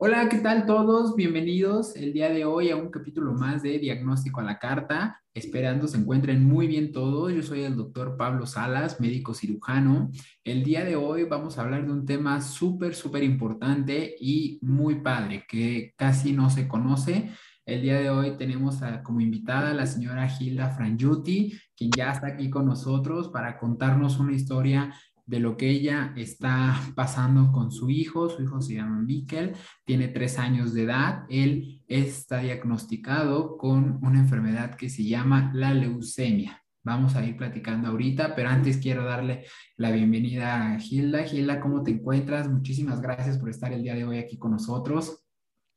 Hola, 0.00 0.28
¿qué 0.28 0.38
tal 0.38 0.64
todos? 0.64 1.16
Bienvenidos 1.16 1.96
el 1.96 2.12
día 2.12 2.30
de 2.30 2.44
hoy 2.44 2.70
a 2.70 2.76
un 2.76 2.88
capítulo 2.88 3.34
más 3.34 3.62
de 3.62 3.78
Diagnóstico 3.78 4.40
a 4.40 4.44
la 4.44 4.58
Carta. 4.58 5.20
Esperando 5.34 5.88
se 5.88 5.98
encuentren 5.98 6.44
muy 6.44 6.66
bien 6.66 6.92
todos. 6.92 7.32
Yo 7.32 7.42
soy 7.42 7.62
el 7.62 7.76
doctor 7.76 8.16
Pablo 8.16 8.46
Salas, 8.46 9.00
médico 9.00 9.34
cirujano. 9.34 10.10
El 10.44 10.62
día 10.62 10.84
de 10.84 10.96
hoy 10.96 11.24
vamos 11.24 11.58
a 11.58 11.62
hablar 11.62 11.84
de 11.84 11.92
un 11.92 12.06
tema 12.06 12.40
súper, 12.40 12.94
súper 12.94 13.24
importante 13.24 14.14
y 14.20 14.58
muy 14.62 15.00
padre 15.02 15.44
que 15.48 15.94
casi 15.96 16.32
no 16.32 16.48
se 16.48 16.68
conoce. 16.68 17.30
El 17.68 17.82
día 17.82 18.00
de 18.00 18.08
hoy 18.08 18.36
tenemos 18.38 18.78
como 19.02 19.20
invitada 19.20 19.72
a 19.72 19.74
la 19.74 19.84
señora 19.84 20.26
Gilda 20.26 20.70
Frangiuti, 20.70 21.52
quien 21.76 21.90
ya 21.94 22.12
está 22.12 22.28
aquí 22.28 22.48
con 22.48 22.64
nosotros 22.64 23.28
para 23.28 23.58
contarnos 23.58 24.18
una 24.18 24.32
historia 24.32 24.90
de 25.28 25.40
lo 25.40 25.58
que 25.58 25.68
ella 25.68 26.14
está 26.16 26.74
pasando 26.96 27.52
con 27.52 27.70
su 27.70 27.90
hijo. 27.90 28.28
Su 28.30 28.42
hijo 28.42 28.60
se 28.60 28.74
llama 28.74 29.00
Mikkel, 29.02 29.54
tiene 29.84 30.08
tres 30.08 30.38
años 30.38 30.72
de 30.72 30.82
edad. 30.84 31.24
Él 31.28 31.82
está 31.86 32.38
diagnosticado 32.38 33.56
con 33.58 34.00
una 34.02 34.18
enfermedad 34.18 34.74
que 34.74 34.88
se 34.88 35.04
llama 35.04 35.52
la 35.54 35.72
leucemia. 35.74 36.64
Vamos 36.82 37.14
a 37.14 37.24
ir 37.24 37.36
platicando 37.36 37.88
ahorita, 37.88 38.34
pero 38.34 38.48
antes 38.48 38.78
quiero 38.78 39.04
darle 39.04 39.44
la 39.76 39.90
bienvenida 39.90 40.72
a 40.72 40.78
Gilda. 40.78 41.24
Gilda, 41.24 41.60
¿cómo 41.60 41.82
te 41.82 41.90
encuentras? 41.90 42.48
Muchísimas 42.48 43.02
gracias 43.02 43.36
por 43.36 43.50
estar 43.50 43.70
el 43.72 43.82
día 43.82 43.94
de 43.94 44.04
hoy 44.04 44.18
aquí 44.18 44.38
con 44.38 44.52
nosotros. 44.52 45.22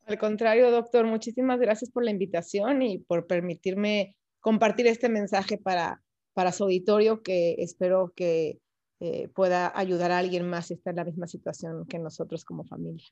Al 0.06 0.18
contrario, 0.18 0.72
doctor, 0.72 1.06
muchísimas 1.06 1.60
gracias 1.60 1.92
por 1.92 2.06
la 2.06 2.12
invitación 2.12 2.82
y 2.82 3.00
por 3.00 3.28
permitirme 3.28 4.16
compartir 4.40 4.88
este 4.88 5.10
mensaje 5.10 5.58
para, 5.58 6.02
para 6.34 6.54
su 6.54 6.64
auditorio 6.64 7.22
que 7.22 7.56
espero 7.60 8.14
que 8.16 8.61
eh, 9.04 9.30
pueda 9.34 9.76
ayudar 9.76 10.12
a 10.12 10.20
alguien 10.20 10.48
más 10.48 10.68
si 10.68 10.76
está 10.76 10.92
en 10.92 10.98
la 10.98 11.06
misma 11.06 11.26
situación 11.26 11.88
que 11.88 11.98
nosotros 11.98 12.46
como 12.46 12.64
familia. 12.64 13.04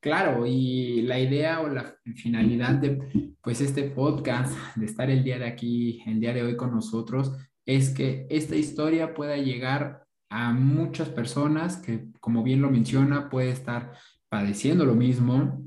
Claro, 0.00 0.46
y 0.46 1.02
la 1.02 1.20
idea 1.20 1.60
o 1.60 1.68
la 1.68 1.94
finalidad 2.16 2.76
de 2.76 3.36
pues 3.42 3.60
este 3.60 3.90
podcast, 3.90 4.56
de 4.74 4.86
estar 4.86 5.10
el 5.10 5.22
día 5.22 5.38
de 5.38 5.44
aquí, 5.44 6.02
el 6.06 6.18
día 6.18 6.32
de 6.32 6.42
hoy 6.42 6.56
con 6.56 6.72
nosotros, 6.72 7.36
es 7.66 7.90
que 7.90 8.26
esta 8.30 8.56
historia 8.56 9.12
pueda 9.12 9.36
llegar 9.36 10.06
a 10.30 10.54
muchas 10.54 11.10
personas 11.10 11.76
que, 11.76 12.06
como 12.18 12.42
bien 12.42 12.62
lo 12.62 12.70
menciona, 12.70 13.28
puede 13.28 13.50
estar 13.50 13.92
padeciendo 14.30 14.86
lo 14.86 14.94
mismo, 14.94 15.62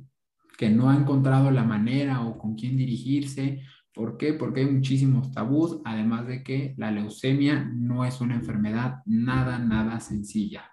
que 0.57 0.69
no 0.69 0.89
ha 0.89 0.95
encontrado 0.95 1.51
la 1.51 1.63
manera 1.63 2.25
o 2.25 2.39
con 2.39 2.55
quién 2.55 2.77
dirigirse 2.77 3.61
¿Por 3.95 4.17
qué? 4.17 4.33
Porque 4.33 4.59
hay 4.59 4.65
muchísimos 4.67 5.31
tabús, 5.31 5.79
además 5.85 6.27
de 6.27 6.43
que 6.43 6.75
la 6.77 6.91
leucemia 6.91 7.71
no 7.73 8.03
es 8.03 8.19
una 8.19 8.35
enfermedad 8.35 8.97
nada, 9.05 9.57
nada 9.57 10.01
sencilla. 10.01 10.69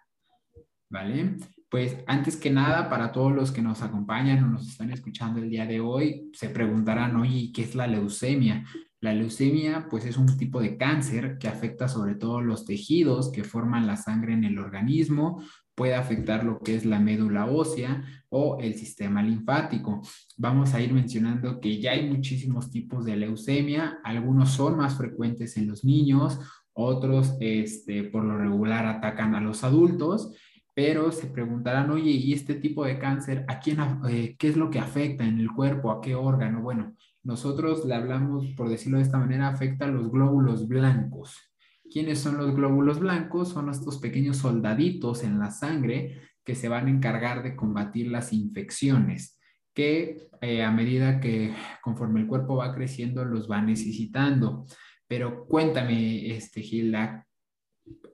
¿Vale? 0.91 1.37
Pues 1.71 1.97
antes 2.07 2.37
que 2.37 2.51
nada, 2.51 2.91
para 2.91 3.13
todos 3.13 3.33
los 3.33 3.53
que 3.53 3.63
nos 3.63 3.81
acompañan 3.81 4.43
o 4.45 4.49
nos 4.49 4.69
están 4.69 4.91
escuchando 4.91 5.41
el 5.41 5.49
día 5.49 5.65
de 5.65 5.81
hoy, 5.81 6.31
se 6.35 6.51
preguntarán, 6.51 7.17
oye, 7.17 7.51
¿qué 7.55 7.63
es 7.63 7.77
la 7.77 7.87
leucemia? 7.87 8.67
La 9.01 9.15
leucemia, 9.15 9.87
pues 9.89 10.05
es 10.05 10.17
un 10.17 10.37
tipo 10.37 10.61
de 10.61 10.77
cáncer 10.77 11.39
que 11.39 11.49
afecta 11.49 11.89
sobre 11.89 12.17
todo 12.17 12.41
los 12.41 12.67
tejidos 12.67 13.33
que 13.33 13.45
forman 13.45 13.87
la 13.87 13.97
sangre 13.97 14.35
en 14.35 14.45
el 14.45 14.59
organismo, 14.59 15.43
puede 15.75 15.95
afectar 15.95 16.45
lo 16.45 16.59
que 16.61 16.75
es 16.75 16.85
la 16.85 16.99
médula 16.99 17.47
ósea 17.47 18.05
o 18.29 18.59
el 18.61 18.75
sistema 18.75 19.23
linfático. 19.23 20.03
Vamos 20.37 20.75
a 20.75 20.81
ir 20.81 20.93
mencionando 20.93 21.61
que 21.61 21.81
ya 21.81 21.93
hay 21.93 22.09
muchísimos 22.09 22.71
tipos 22.71 23.05
de 23.05 23.17
leucemia, 23.17 23.99
algunos 24.05 24.51
son 24.51 24.77
más 24.77 24.97
frecuentes 24.97 25.57
en 25.57 25.69
los 25.69 25.85
niños, 25.85 26.39
otros 26.75 27.37
este, 27.41 28.05
por 28.05 28.25
lo 28.25 28.39
regular 28.39 28.87
atacan 28.87 29.35
a 29.35 29.41
los 29.41 29.65
adultos, 29.65 30.35
pero 30.75 31.13
se 31.13 31.27
preguntarán, 31.27 31.91
oye, 31.91 32.11
¿y 32.11 32.33
este 32.33 32.55
tipo 32.55 32.85
de 32.85 32.99
cáncer 32.99 33.45
a 33.49 33.61
quién, 33.61 33.79
eh, 34.09 34.37
qué 34.39 34.49
es 34.49 34.57
lo 34.57 34.71
que 34.71 34.79
afecta 34.79 35.25
en 35.25 35.39
el 35.39 35.51
cuerpo, 35.51 35.91
a 35.91 36.01
qué 36.01 36.15
órgano? 36.15 36.63
Bueno, 36.63 36.95
nosotros 37.23 37.85
le 37.85 37.95
hablamos, 37.95 38.47
por 38.57 38.69
decirlo 38.69 38.97
de 38.97 39.05
esta 39.05 39.19
manera, 39.19 39.49
afecta 39.49 39.85
a 39.85 39.89
los 39.89 40.11
glóbulos 40.11 40.67
blancos. 40.67 41.52
¿Quiénes 41.93 42.21
son 42.21 42.39
los 42.39 42.55
glóbulos 42.57 43.01
blancos? 43.01 43.51
Son 43.51 43.69
estos 43.69 43.99
pequeños 43.99 44.39
soldaditos 44.39 45.25
en 45.25 45.39
la 45.39 45.51
sangre 45.51 46.23
que 46.43 46.55
se 46.55 46.69
van 46.69 46.87
a 46.87 46.91
encargar 46.91 47.43
de 47.43 47.55
combatir 47.55 48.09
las 48.09 48.33
infecciones, 48.33 49.39
que 49.75 50.29
eh, 50.41 50.63
a 50.63 50.71
medida 50.71 51.21
que 51.21 51.55
conforme 51.83 52.21
el 52.21 52.27
cuerpo 52.27 52.57
va 52.57 52.75
creciendo 52.75 53.27
los 53.27 53.51
va 53.51 53.61
necesitando. 53.61 54.65
Pero 55.07 55.47
cuéntame, 55.47 56.35
este, 56.35 56.63
Gilda, 56.63 57.27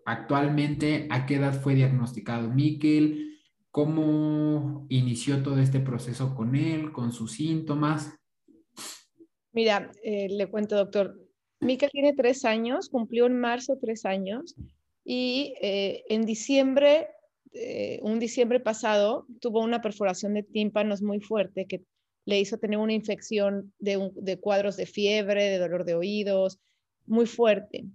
actualmente, 0.05 1.06
¿a 1.10 1.25
qué 1.25 1.37
edad 1.37 1.55
fue 1.60 1.77
diagnosticado 1.77 2.50
Miquel? 2.50 3.39
¿Cómo 3.71 4.87
inició 4.89 5.43
todo 5.45 5.59
este 5.59 5.78
proceso 5.78 6.34
con 6.34 6.56
él, 6.56 6.91
con 6.91 7.12
sus 7.12 7.33
síntomas? 7.33 8.19
Mira, 9.53 9.93
eh, 10.03 10.28
le 10.31 10.49
cuento, 10.49 10.75
doctor, 10.75 11.28
Mika 11.60 11.88
tiene 11.88 12.12
tres 12.14 12.44
años, 12.44 12.88
cumplió 12.88 13.26
en 13.26 13.38
marzo 13.38 13.78
tres 13.80 14.04
años 14.04 14.54
y 15.04 15.54
eh, 15.60 16.04
en 16.08 16.24
diciembre, 16.24 17.08
eh, 17.52 17.98
un 18.02 18.19
diciembre 18.19 18.60
pasado, 18.60 19.26
tuvo 19.41 19.60
una 19.60 19.80
perforación 19.80 20.34
de 20.34 20.42
tímpanos 20.42 21.02
muy 21.02 21.20
fuerte 21.20 21.66
que 21.66 21.82
le 22.26 22.38
hizo 22.38 22.58
tener 22.58 22.78
una 22.78 22.92
infección 22.92 23.72
de, 23.78 24.38
cuadros 24.38 24.76
de 24.76 24.84
fiebre, 24.84 25.44
de 25.44 25.58
dolor 25.58 25.86
de 25.86 25.94
oídos, 25.94 26.60
muy 27.06 27.24
fuerte. 27.24 27.86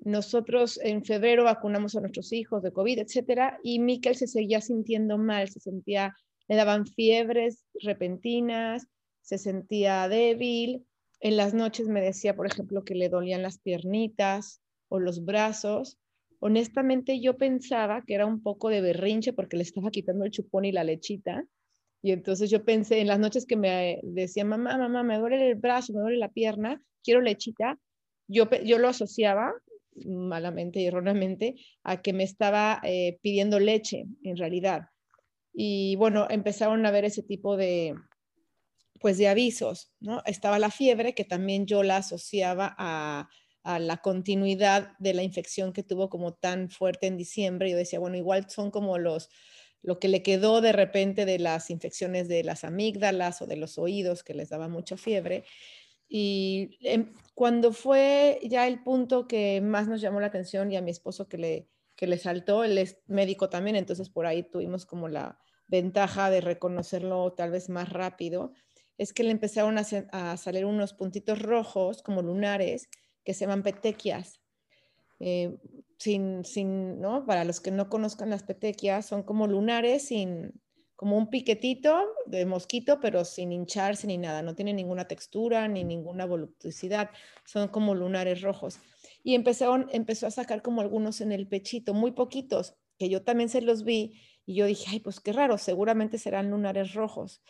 Nosotros 0.00 0.80
en 0.82 1.04
febrero 1.04 1.44
vacunamos 1.44 1.94
a 1.94 2.00
nuestros 2.00 2.32
hijos 2.32 2.62
de 2.62 2.72
COVID, 2.72 3.00
etcétera, 3.00 3.60
y 3.62 3.78
Mikel 3.78 4.14
se 4.14 4.26
seguía 4.26 4.62
sintiendo 4.62 5.18
mal, 5.18 5.50
se 5.50 5.60
sentía, 5.60 6.14
le 6.48 6.56
daban 6.56 6.86
fiebres 6.86 7.66
repentinas, 7.82 8.86
se 9.20 9.36
sentía 9.36 10.08
débil, 10.08 10.86
en 11.20 11.36
las 11.36 11.54
noches 11.54 11.88
me 11.88 12.00
decía, 12.00 12.34
por 12.34 12.46
ejemplo, 12.46 12.84
que 12.84 12.94
le 12.94 13.08
dolían 13.08 13.42
las 13.42 13.58
piernitas 13.58 14.62
o 14.88 14.98
los 14.98 15.24
brazos. 15.24 15.98
Honestamente, 16.40 17.20
yo 17.20 17.36
pensaba 17.36 18.04
que 18.06 18.14
era 18.14 18.26
un 18.26 18.42
poco 18.42 18.68
de 18.68 18.80
berrinche 18.80 19.32
porque 19.32 19.56
le 19.56 19.64
estaba 19.64 19.90
quitando 19.90 20.24
el 20.24 20.30
chupón 20.30 20.64
y 20.64 20.72
la 20.72 20.84
lechita. 20.84 21.44
Y 22.02 22.12
entonces 22.12 22.50
yo 22.50 22.64
pensé 22.64 23.00
en 23.00 23.08
las 23.08 23.18
noches 23.18 23.44
que 23.44 23.56
me 23.56 23.98
decía, 24.04 24.44
mamá, 24.44 24.78
mamá, 24.78 25.02
me 25.02 25.18
duele 25.18 25.50
el 25.50 25.56
brazo, 25.56 25.92
me 25.92 26.00
duele 26.00 26.18
la 26.18 26.30
pierna, 26.30 26.80
quiero 27.02 27.20
lechita. 27.20 27.78
Yo, 28.28 28.48
yo 28.64 28.78
lo 28.78 28.88
asociaba 28.88 29.52
malamente 30.06 30.80
y 30.80 30.86
erróneamente 30.86 31.56
a 31.82 32.00
que 32.00 32.12
me 32.12 32.22
estaba 32.22 32.80
eh, 32.84 33.18
pidiendo 33.20 33.58
leche 33.58 34.04
en 34.22 34.36
realidad. 34.36 34.82
Y 35.52 35.96
bueno, 35.96 36.28
empezaron 36.30 36.86
a 36.86 36.92
ver 36.92 37.04
ese 37.04 37.24
tipo 37.24 37.56
de, 37.56 37.94
pues 38.98 39.18
de 39.18 39.28
avisos, 39.28 39.92
¿no? 40.00 40.22
Estaba 40.26 40.58
la 40.58 40.70
fiebre, 40.70 41.14
que 41.14 41.24
también 41.24 41.66
yo 41.66 41.82
la 41.82 41.98
asociaba 41.98 42.74
a, 42.78 43.28
la 43.80 43.98
continuidad 43.98 44.92
de 44.98 45.12
la 45.12 45.22
infección 45.22 45.74
que 45.74 45.82
tuvo 45.82 46.08
como 46.08 46.32
tan 46.32 46.70
fuerte 46.70 47.06
en 47.06 47.18
diciembre. 47.18 47.70
Yo 47.70 47.76
decía, 47.76 47.98
bueno, 47.98 48.16
igual 48.16 48.48
son 48.48 48.70
como 48.70 48.96
los, 48.96 49.28
lo 49.82 49.98
que 49.98 50.08
le 50.08 50.22
quedó 50.22 50.62
de 50.62 50.72
repente 50.72 51.26
de 51.26 51.38
las 51.38 51.68
infecciones 51.68 52.28
de 52.28 52.44
las 52.44 52.64
amígdalas 52.64 53.42
o 53.42 53.46
de 53.46 53.56
los 53.56 53.76
oídos, 53.76 54.24
que 54.24 54.32
les 54.32 54.48
daba 54.48 54.68
mucha 54.68 54.96
fiebre. 54.96 55.44
Y 56.08 56.78
em, 56.80 57.12
cuando 57.34 57.72
fue 57.74 58.40
ya 58.42 58.66
el 58.66 58.82
punto 58.82 59.28
que 59.28 59.60
más 59.60 59.86
nos 59.86 60.00
llamó 60.00 60.20
la 60.20 60.28
atención 60.28 60.72
y 60.72 60.76
a 60.76 60.80
mi 60.82 60.90
esposo 60.90 61.28
que 61.28 61.36
le, 61.36 61.68
que 61.94 62.06
le 62.06 62.16
saltó, 62.16 62.64
él 62.64 62.78
es 62.78 63.02
médico 63.06 63.50
también, 63.50 63.76
entonces 63.76 64.08
por 64.08 64.24
ahí 64.24 64.44
tuvimos 64.44 64.86
como 64.86 65.08
la 65.08 65.38
ventaja 65.66 66.30
de 66.30 66.40
reconocerlo 66.40 67.34
tal 67.34 67.50
vez 67.50 67.68
más 67.68 67.90
rápido 67.90 68.52
es 68.98 69.12
que 69.12 69.22
le 69.22 69.30
empezaron 69.30 69.78
a, 69.78 70.36
salir 70.36 70.66
unos 70.66 70.92
puntitos 70.92 71.40
rojos 71.40 72.02
como 72.02 72.20
lunares 72.20 72.88
que 73.24 73.32
se 73.32 73.40
llaman 73.46 73.62
petequias. 73.62 74.40
Eh, 75.20 75.56
sin, 75.98 76.44
sin, 76.44 77.00
¿no? 77.00 77.26
Para 77.26 77.44
los 77.44 77.60
que 77.60 77.70
no 77.70 77.88
conozcan 77.88 78.30
las 78.30 78.42
petequias, 78.42 79.06
son 79.06 79.22
como 79.22 79.46
lunares 79.46 80.08
sin, 80.08 80.52
como 80.98 81.16
un 81.16 81.30
piquetito 81.30 82.06
de 82.26 82.44
mosquito, 82.44 82.98
pero 83.00 83.24
sin 83.24 83.52
hincharse 83.52 84.08
ni 84.08 84.18
nada, 84.18 84.42
no 84.42 84.56
tiene 84.56 84.72
ninguna 84.72 85.06
textura 85.06 85.68
ni 85.68 85.84
ninguna 85.84 86.26
voluptuosidad, 86.26 87.10
son 87.44 87.68
como 87.68 87.94
lunares 87.94 88.42
rojos. 88.42 88.80
Y 89.22 89.36
empezaron, 89.36 89.88
empezó 89.92 90.26
a 90.26 90.32
sacar 90.32 90.60
como 90.60 90.80
algunos 90.80 91.20
en 91.20 91.30
el 91.30 91.46
pechito, 91.46 91.94
muy 91.94 92.10
poquitos, 92.10 92.74
que 92.98 93.08
yo 93.08 93.22
también 93.22 93.48
se 93.48 93.60
los 93.60 93.84
vi 93.84 94.20
Y 94.44 94.54
yo 94.54 94.66
dije, 94.66 94.86
ay, 94.90 94.98
pues 94.98 95.20
qué 95.20 95.32
raro, 95.32 95.56
seguramente 95.56 96.18
serán 96.18 96.50
lunares 96.50 96.94
rojos. 96.94 97.42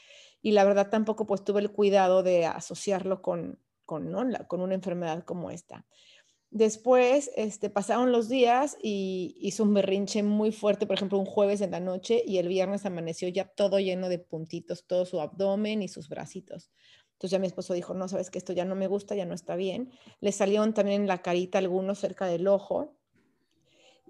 Y 0.43 0.53
la 0.53 0.65
verdad 0.65 0.91
tampoco 0.91 1.27
pues 1.27 1.45
tuve 1.45 1.61
el 1.61 1.73
cuidado 1.73 2.23
de 2.23 2.47
asociarlo 2.47 3.23
con, 3.23 3.59
con, 3.85 4.13
con 4.47 4.61
una 4.61 4.75
enfermedad 4.75 5.25
como 5.25 5.51
esta. 5.51 5.87
Después 6.51 7.31
este, 7.37 7.69
pasaron 7.69 8.11
los 8.11 8.29
días 8.31 8.79
y 8.83 9.37
hizo 9.39 9.65
un 9.65 9.75
berrinche 9.75 10.23
muy 10.23 10.51
fuerte, 10.51 10.87
por 10.87 10.97
ejemplo, 10.97 11.19
un 11.19 11.27
jueves 11.27 11.61
en 11.61 11.73
la 11.73 11.81
noche 11.81 12.23
y 12.25 12.39
el 12.39 12.49
viernes 12.49 12.87
amaneció 12.87 13.29
ya 13.29 13.45
todo 13.45 13.79
lleno 13.81 14.09
de 14.09 14.19
puntitos, 14.19 14.87
todo 14.87 15.05
su 15.05 15.21
abdomen 15.21 15.83
y 15.83 15.89
sus 15.89 16.09
bracitos. 16.09 16.71
Entonces 17.13 17.33
ya 17.33 17.39
mi 17.39 17.49
esposo 17.49 17.75
dijo, 17.75 17.93
no, 17.93 18.09
sabes 18.09 18.31
que 18.31 18.39
esto 18.39 18.53
ya 18.55 18.65
no 18.65 18.77
me 18.77 18.87
gusta, 18.87 19.15
ya 19.15 19.27
no 19.27 19.35
está 19.35 19.57
bien. 19.57 19.91
Le 20.21 20.33
salieron 20.33 20.73
también 20.73 21.03
en 21.03 21.09
la 21.09 21.21
carita 21.21 21.59
algunos 21.59 21.99
cerca 21.99 22.27
del 22.27 22.47
ojo. 22.47 22.98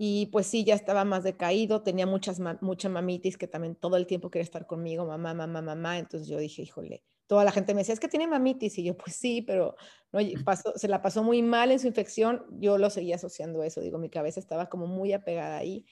Y 0.00 0.26
pues 0.26 0.46
sí, 0.46 0.62
ya 0.62 0.76
estaba 0.76 1.04
más 1.04 1.24
decaído, 1.24 1.82
tenía 1.82 2.06
muchas, 2.06 2.40
mucha 2.60 2.88
mamitis 2.88 3.36
que 3.36 3.48
también 3.48 3.74
todo 3.74 3.96
el 3.96 4.06
tiempo 4.06 4.30
quería 4.30 4.44
estar 4.44 4.64
conmigo, 4.64 5.04
mamá, 5.04 5.34
mamá, 5.34 5.60
mamá. 5.60 5.98
Entonces 5.98 6.28
yo 6.28 6.38
dije, 6.38 6.62
híjole, 6.62 7.02
toda 7.26 7.42
la 7.42 7.50
gente 7.50 7.74
me 7.74 7.80
decía, 7.80 7.94
es 7.94 8.00
que 8.00 8.06
tiene 8.06 8.28
mamitis. 8.28 8.78
Y 8.78 8.84
yo, 8.84 8.96
pues 8.96 9.16
sí, 9.16 9.42
pero 9.42 9.74
no, 10.12 10.20
pasó, 10.44 10.72
se 10.76 10.86
la 10.86 11.02
pasó 11.02 11.24
muy 11.24 11.42
mal 11.42 11.72
en 11.72 11.80
su 11.80 11.88
infección. 11.88 12.46
Yo 12.60 12.78
lo 12.78 12.90
seguía 12.90 13.16
asociando 13.16 13.60
a 13.62 13.66
eso. 13.66 13.80
Digo, 13.80 13.98
mi 13.98 14.08
cabeza 14.08 14.38
estaba 14.38 14.68
como 14.68 14.86
muy 14.86 15.12
apegada 15.12 15.56
ahí. 15.58 15.84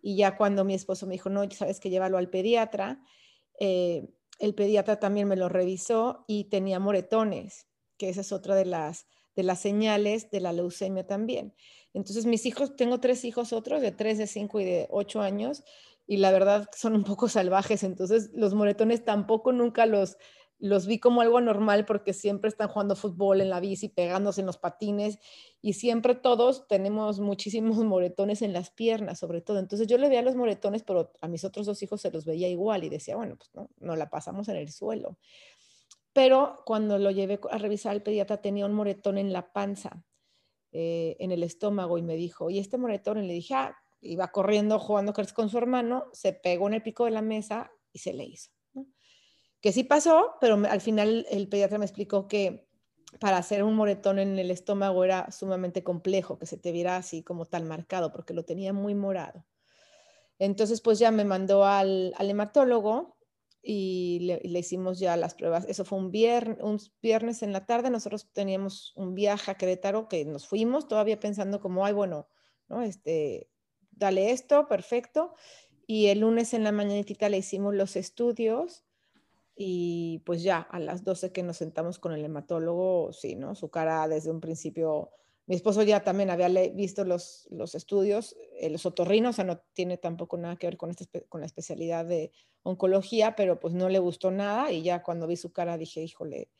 Y 0.00 0.16
ya 0.16 0.38
cuando 0.38 0.64
mi 0.64 0.72
esposo 0.72 1.06
me 1.06 1.12
dijo, 1.12 1.28
no, 1.28 1.48
sabes 1.50 1.80
que 1.80 1.90
llévalo 1.90 2.16
al 2.16 2.30
pediatra, 2.30 3.02
eh, 3.60 4.08
el 4.38 4.54
pediatra 4.54 4.98
también 4.98 5.28
me 5.28 5.36
lo 5.36 5.50
revisó 5.50 6.24
y 6.26 6.44
tenía 6.44 6.80
moretones, 6.80 7.68
que 8.00 8.08
esa 8.08 8.22
es 8.22 8.32
otra 8.32 8.54
de 8.54 8.64
las, 8.64 9.06
de 9.36 9.42
las 9.42 9.60
señales 9.60 10.30
de 10.30 10.40
la 10.40 10.54
leucemia 10.54 11.06
también. 11.06 11.54
Entonces, 11.92 12.24
mis 12.24 12.46
hijos, 12.46 12.74
tengo 12.74 12.98
tres 12.98 13.26
hijos 13.26 13.52
otros, 13.52 13.82
de 13.82 13.92
tres, 13.92 14.16
de 14.16 14.26
cinco 14.26 14.58
y 14.58 14.64
de 14.64 14.86
ocho 14.90 15.20
años, 15.20 15.64
y 16.06 16.16
la 16.16 16.32
verdad 16.32 16.70
son 16.74 16.94
un 16.96 17.04
poco 17.04 17.28
salvajes, 17.28 17.84
entonces 17.84 18.30
los 18.32 18.54
moretones 18.54 19.04
tampoco 19.04 19.52
nunca 19.52 19.84
los, 19.84 20.16
los 20.58 20.86
vi 20.86 20.98
como 20.98 21.20
algo 21.20 21.42
normal 21.42 21.84
porque 21.84 22.14
siempre 22.14 22.48
están 22.48 22.68
jugando 22.68 22.96
fútbol 22.96 23.42
en 23.42 23.50
la 23.50 23.60
bici, 23.60 23.88
pegándose 23.88 24.40
en 24.40 24.46
los 24.46 24.56
patines 24.56 25.18
y 25.60 25.74
siempre 25.74 26.14
todos 26.14 26.66
tenemos 26.68 27.20
muchísimos 27.20 27.76
moretones 27.84 28.40
en 28.40 28.54
las 28.54 28.70
piernas, 28.70 29.18
sobre 29.18 29.42
todo. 29.42 29.58
Entonces 29.58 29.86
yo 29.88 29.98
le 29.98 30.08
veía 30.08 30.22
los 30.22 30.36
moretones, 30.36 30.82
pero 30.82 31.12
a 31.20 31.28
mis 31.28 31.44
otros 31.44 31.66
dos 31.66 31.82
hijos 31.82 32.00
se 32.00 32.10
los 32.10 32.24
veía 32.24 32.48
igual 32.48 32.82
y 32.82 32.88
decía, 32.88 33.14
bueno, 33.14 33.36
pues 33.36 33.50
no, 33.54 33.68
no 33.78 33.94
la 33.94 34.08
pasamos 34.08 34.48
en 34.48 34.56
el 34.56 34.72
suelo. 34.72 35.18
Pero 36.12 36.62
cuando 36.66 36.98
lo 36.98 37.10
llevé 37.10 37.38
a 37.50 37.58
revisar 37.58 37.92
al 37.92 38.02
pediatra 38.02 38.40
tenía 38.40 38.66
un 38.66 38.74
moretón 38.74 39.18
en 39.18 39.32
la 39.32 39.52
panza, 39.52 40.04
eh, 40.72 41.16
en 41.20 41.32
el 41.32 41.42
estómago 41.42 41.98
y 41.98 42.02
me 42.02 42.16
dijo, 42.16 42.50
¿y 42.50 42.58
este 42.58 42.78
moretón? 42.78 43.26
Le 43.26 43.34
dije, 43.34 43.54
ah, 43.54 43.76
iba 44.00 44.28
corriendo 44.28 44.78
jugando 44.78 45.12
con 45.12 45.48
su 45.48 45.58
hermano, 45.58 46.06
se 46.12 46.32
pegó 46.32 46.68
en 46.68 46.74
el 46.74 46.82
pico 46.82 47.04
de 47.04 47.10
la 47.10 47.22
mesa 47.22 47.70
y 47.92 47.98
se 47.98 48.12
le 48.12 48.24
hizo 48.24 48.50
que 49.60 49.72
sí 49.72 49.84
pasó, 49.84 50.36
pero 50.40 50.54
al 50.68 50.80
final 50.80 51.26
el 51.30 51.48
pediatra 51.48 51.78
me 51.78 51.84
explicó 51.84 52.28
que 52.28 52.66
para 53.18 53.38
hacer 53.38 53.62
un 53.62 53.74
moretón 53.74 54.18
en 54.18 54.38
el 54.38 54.50
estómago 54.50 55.04
era 55.04 55.30
sumamente 55.32 55.82
complejo, 55.82 56.38
que 56.38 56.46
se 56.46 56.56
te 56.56 56.72
viera 56.72 56.96
así 56.96 57.22
como 57.22 57.44
tal 57.44 57.64
marcado, 57.64 58.12
porque 58.12 58.34
lo 58.34 58.44
tenía 58.44 58.72
muy 58.72 58.94
morado. 58.94 59.44
Entonces, 60.38 60.80
pues 60.80 60.98
ya 60.98 61.10
me 61.10 61.24
mandó 61.24 61.64
al, 61.64 62.14
hematólogo 62.18 63.18
y 63.62 64.40
le, 64.42 64.58
hicimos 64.58 64.98
ya 64.98 65.16
las 65.16 65.34
pruebas. 65.34 65.66
Eso 65.68 65.84
fue 65.84 65.98
un 65.98 66.10
viernes, 66.10 66.58
un 66.62 66.78
viernes 67.02 67.42
en 67.42 67.52
la 67.52 67.66
tarde. 67.66 67.90
Nosotros 67.90 68.28
teníamos 68.32 68.92
un 68.96 69.14
viaje 69.14 69.50
a 69.50 69.54
Querétaro 69.56 70.08
que 70.08 70.24
nos 70.24 70.46
fuimos 70.46 70.88
todavía 70.88 71.20
pensando 71.20 71.60
como, 71.60 71.84
ay, 71.84 71.92
bueno, 71.92 72.28
¿no? 72.68 72.82
Este, 72.82 73.50
dale 73.90 74.30
esto, 74.30 74.66
perfecto. 74.68 75.34
Y 75.86 76.06
el 76.06 76.20
lunes 76.20 76.54
en 76.54 76.64
la 76.64 76.72
mañanita 76.72 77.28
le 77.28 77.38
hicimos 77.38 77.74
los 77.74 77.96
estudios 77.96 78.84
y 79.56 80.22
pues 80.24 80.42
ya 80.42 80.60
a 80.60 80.78
las 80.78 81.04
12 81.04 81.32
que 81.32 81.42
nos 81.42 81.58
sentamos 81.58 81.98
con 81.98 82.12
el 82.12 82.24
hematólogo, 82.24 83.12
sí, 83.12 83.34
¿no? 83.34 83.54
Su 83.54 83.70
cara 83.70 84.08
desde 84.08 84.30
un 84.30 84.40
principio, 84.40 85.10
mi 85.50 85.56
esposo 85.56 85.82
ya 85.82 86.04
también 86.04 86.30
había 86.30 86.48
visto 86.70 87.04
los, 87.04 87.48
los 87.50 87.74
estudios, 87.74 88.36
eh, 88.60 88.70
los 88.70 88.86
otorrinos, 88.86 89.30
o 89.30 89.32
sea, 89.34 89.44
no 89.44 89.58
tiene 89.72 89.96
tampoco 89.96 90.36
nada 90.36 90.54
que 90.54 90.68
ver 90.68 90.76
con, 90.76 90.90
este, 90.90 91.24
con 91.28 91.40
la 91.40 91.46
especialidad 91.46 92.04
de 92.04 92.30
oncología, 92.62 93.34
pero 93.34 93.58
pues 93.58 93.74
no 93.74 93.88
le 93.88 93.98
gustó 93.98 94.30
nada 94.30 94.70
y 94.70 94.82
ya 94.82 95.02
cuando 95.02 95.26
vi 95.26 95.34
su 95.34 95.52
cara 95.52 95.76
dije, 95.76 96.04
híjole, 96.04 96.52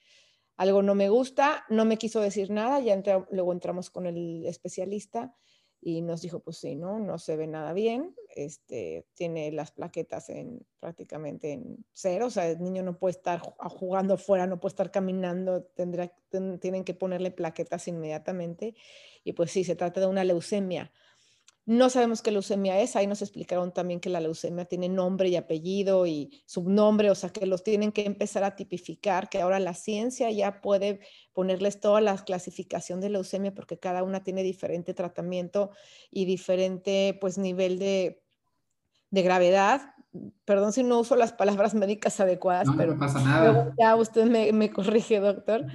algo 0.56 0.82
no 0.82 0.96
me 0.96 1.08
gusta, 1.08 1.64
no 1.68 1.84
me 1.84 1.98
quiso 1.98 2.20
decir 2.20 2.50
nada, 2.50 2.80
ya 2.80 3.00
luego 3.30 3.52
entramos 3.52 3.90
con 3.90 4.06
el 4.06 4.44
especialista 4.44 5.36
y 5.80 6.02
nos 6.02 6.20
dijo, 6.20 6.40
pues 6.40 6.58
sí, 6.58 6.76
¿no? 6.76 6.98
No 6.98 7.18
se 7.18 7.36
ve 7.36 7.46
nada 7.46 7.72
bien, 7.72 8.14
este, 8.34 9.06
tiene 9.14 9.50
las 9.50 9.72
plaquetas 9.72 10.28
en 10.28 10.66
prácticamente 10.78 11.52
en 11.52 11.84
cero, 11.92 12.26
o 12.26 12.30
sea, 12.30 12.48
el 12.48 12.62
niño 12.62 12.82
no 12.82 12.98
puede 12.98 13.12
estar 13.12 13.40
jugando 13.40 14.18
fuera, 14.18 14.46
no 14.46 14.60
puede 14.60 14.72
estar 14.72 14.90
caminando, 14.90 15.62
tendrá, 15.62 16.12
tienen 16.60 16.84
que 16.84 16.94
ponerle 16.94 17.30
plaquetas 17.30 17.88
inmediatamente 17.88 18.74
y 19.24 19.32
pues 19.32 19.50
sí, 19.50 19.64
se 19.64 19.76
trata 19.76 20.00
de 20.00 20.06
una 20.06 20.24
leucemia. 20.24 20.92
No 21.66 21.90
sabemos 21.90 22.22
qué 22.22 22.30
leucemia 22.30 22.80
es, 22.80 22.96
ahí 22.96 23.06
nos 23.06 23.22
explicaron 23.22 23.72
también 23.72 24.00
que 24.00 24.08
la 24.08 24.20
leucemia 24.20 24.64
tiene 24.64 24.88
nombre 24.88 25.28
y 25.28 25.36
apellido 25.36 26.06
y 26.06 26.42
subnombre, 26.46 27.10
o 27.10 27.14
sea 27.14 27.30
que 27.30 27.46
los 27.46 27.62
tienen 27.62 27.92
que 27.92 28.06
empezar 28.06 28.44
a 28.44 28.56
tipificar, 28.56 29.28
que 29.28 29.40
ahora 29.40 29.60
la 29.60 29.74
ciencia 29.74 30.30
ya 30.30 30.62
puede 30.62 31.00
ponerles 31.32 31.78
toda 31.78 32.00
la 32.00 32.16
clasificación 32.24 33.00
de 33.00 33.10
leucemia 33.10 33.54
porque 33.54 33.78
cada 33.78 34.02
una 34.02 34.22
tiene 34.22 34.42
diferente 34.42 34.94
tratamiento 34.94 35.70
y 36.10 36.24
diferente 36.24 37.16
pues 37.20 37.38
nivel 37.38 37.78
de, 37.78 38.22
de 39.10 39.22
gravedad. 39.22 39.94
Perdón 40.44 40.72
si 40.72 40.82
no 40.82 40.98
uso 40.98 41.14
las 41.14 41.32
palabras 41.32 41.74
médicas 41.74 42.18
adecuadas, 42.18 42.68
pero 42.76 42.94
no 42.94 42.98
pasa 42.98 43.22
nada. 43.22 43.72
ya 43.78 43.94
usted 43.94 44.24
me, 44.24 44.52
me 44.52 44.72
corrige, 44.72 45.20
doctor. 45.20 45.66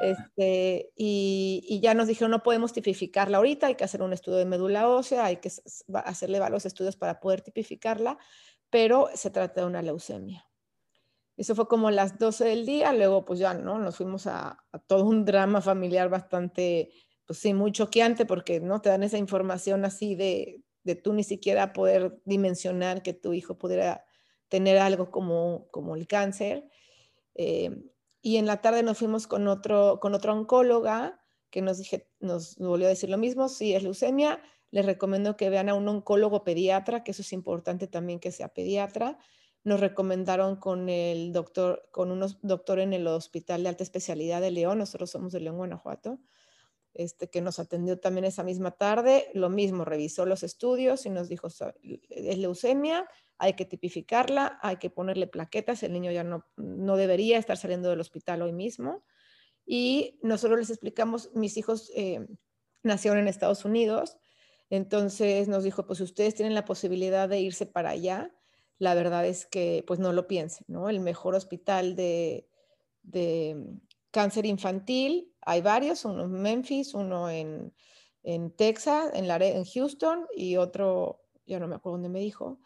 Este, 0.00 0.92
y, 0.96 1.80
ya 1.82 1.94
nos 1.94 2.08
dijeron, 2.08 2.30
no 2.30 2.42
podemos 2.42 2.72
tipificarla 2.72 3.38
ahorita, 3.38 3.68
hay 3.68 3.74
que 3.74 3.84
hacer 3.84 4.02
un 4.02 4.12
estudio 4.12 4.38
de 4.38 4.44
médula 4.44 4.88
ósea, 4.88 5.24
hay 5.24 5.36
que 5.36 5.50
hacerle 6.04 6.40
varios 6.40 6.66
estudios 6.66 6.96
para 6.96 7.20
poder 7.20 7.42
tipificarla, 7.42 8.18
pero 8.70 9.08
se 9.14 9.30
trata 9.30 9.60
de 9.60 9.66
una 9.66 9.82
leucemia. 9.82 10.46
Eso 11.36 11.54
fue 11.54 11.66
como 11.68 11.90
las 11.90 12.18
12 12.18 12.44
del 12.44 12.66
día, 12.66 12.92
luego 12.92 13.24
pues 13.24 13.38
ya, 13.40 13.54
¿no? 13.54 13.78
Nos 13.78 13.96
fuimos 13.96 14.26
a, 14.26 14.64
todo 14.86 15.04
un 15.04 15.24
drama 15.24 15.60
familiar 15.60 16.08
bastante, 16.08 16.90
pues 17.26 17.38
sí, 17.38 17.54
muy 17.54 17.72
choqueante 17.72 18.24
porque, 18.24 18.60
¿no? 18.60 18.80
Te 18.80 18.88
dan 18.88 19.02
esa 19.02 19.18
información 19.18 19.84
así 19.84 20.14
de, 20.14 20.62
de 20.84 20.94
tú 20.94 21.12
ni 21.12 21.24
siquiera 21.24 21.72
poder 21.72 22.20
dimensionar 22.24 23.02
que 23.02 23.14
tu 23.14 23.32
hijo 23.32 23.58
pudiera 23.58 24.04
tener 24.48 24.78
algo 24.78 25.10
como, 25.10 25.66
como 25.70 25.96
el 25.96 26.06
cáncer. 26.06 26.68
Eh, 27.34 27.70
y 28.24 28.38
en 28.38 28.46
la 28.46 28.62
tarde 28.62 28.82
nos 28.82 28.96
fuimos 28.96 29.26
con, 29.26 29.46
otro, 29.48 30.00
con 30.00 30.14
otra 30.14 30.32
oncóloga 30.32 31.20
que 31.50 31.60
nos, 31.60 31.76
dije, 31.76 32.08
nos 32.20 32.56
volvió 32.56 32.86
a 32.86 32.88
decir 32.88 33.10
lo 33.10 33.18
mismo, 33.18 33.50
si 33.50 33.74
es 33.74 33.82
leucemia, 33.82 34.40
les 34.70 34.86
recomiendo 34.86 35.36
que 35.36 35.50
vean 35.50 35.68
a 35.68 35.74
un 35.74 35.86
oncólogo 35.86 36.42
pediatra, 36.42 37.04
que 37.04 37.10
eso 37.10 37.20
es 37.20 37.34
importante 37.34 37.86
también 37.86 38.20
que 38.20 38.32
sea 38.32 38.48
pediatra. 38.48 39.18
Nos 39.62 39.78
recomendaron 39.78 40.56
con 40.56 40.88
el 40.88 41.34
doctor, 41.34 41.86
con 41.92 42.10
unos 42.10 42.38
doctor 42.40 42.78
en 42.78 42.94
el 42.94 43.06
Hospital 43.08 43.62
de 43.62 43.68
Alta 43.68 43.82
Especialidad 43.82 44.40
de 44.40 44.52
León, 44.52 44.78
nosotros 44.78 45.10
somos 45.10 45.30
de 45.34 45.40
León, 45.40 45.58
Guanajuato, 45.58 46.18
este, 46.94 47.28
que 47.28 47.42
nos 47.42 47.58
atendió 47.58 48.00
también 48.00 48.24
esa 48.24 48.42
misma 48.42 48.70
tarde, 48.70 49.28
lo 49.34 49.50
mismo, 49.50 49.84
revisó 49.84 50.24
los 50.24 50.42
estudios 50.44 51.04
y 51.04 51.10
nos 51.10 51.28
dijo, 51.28 51.48
es 52.08 52.38
leucemia, 52.38 53.06
hay 53.38 53.54
que 53.54 53.64
tipificarla, 53.64 54.58
hay 54.62 54.76
que 54.76 54.90
ponerle 54.90 55.26
plaquetas, 55.26 55.82
el 55.82 55.92
niño 55.92 56.10
ya 56.12 56.24
no, 56.24 56.46
no 56.56 56.96
debería 56.96 57.38
estar 57.38 57.56
saliendo 57.56 57.90
del 57.90 58.00
hospital 58.00 58.42
hoy 58.42 58.52
mismo. 58.52 59.04
Y 59.66 60.18
nosotros 60.22 60.58
les 60.58 60.70
explicamos, 60.70 61.30
mis 61.34 61.56
hijos 61.56 61.90
eh, 61.94 62.26
nacieron 62.82 63.18
en 63.18 63.28
Estados 63.28 63.64
Unidos, 63.64 64.18
entonces 64.70 65.48
nos 65.48 65.64
dijo, 65.64 65.86
pues 65.86 66.00
ustedes 66.00 66.34
tienen 66.34 66.54
la 66.54 66.64
posibilidad 66.64 67.28
de 67.28 67.40
irse 67.40 67.66
para 67.66 67.90
allá, 67.90 68.34
la 68.78 68.94
verdad 68.94 69.26
es 69.26 69.46
que 69.46 69.84
pues 69.86 70.00
no 70.00 70.12
lo 70.12 70.26
piensen, 70.26 70.66
¿no? 70.68 70.88
El 70.88 71.00
mejor 71.00 71.34
hospital 71.34 71.96
de, 71.96 72.48
de 73.02 73.78
cáncer 74.10 74.46
infantil, 74.46 75.32
hay 75.42 75.60
varios, 75.60 76.04
uno 76.04 76.24
en 76.24 76.32
Memphis, 76.32 76.94
uno 76.94 77.30
en, 77.30 77.74
en 78.22 78.50
Texas, 78.56 79.10
en, 79.14 79.28
la, 79.28 79.36
en 79.36 79.64
Houston 79.64 80.26
y 80.34 80.56
otro, 80.56 81.22
ya 81.46 81.58
no 81.58 81.68
me 81.68 81.76
acuerdo 81.76 81.96
dónde 81.96 82.08
me 82.08 82.20
dijo, 82.20 82.60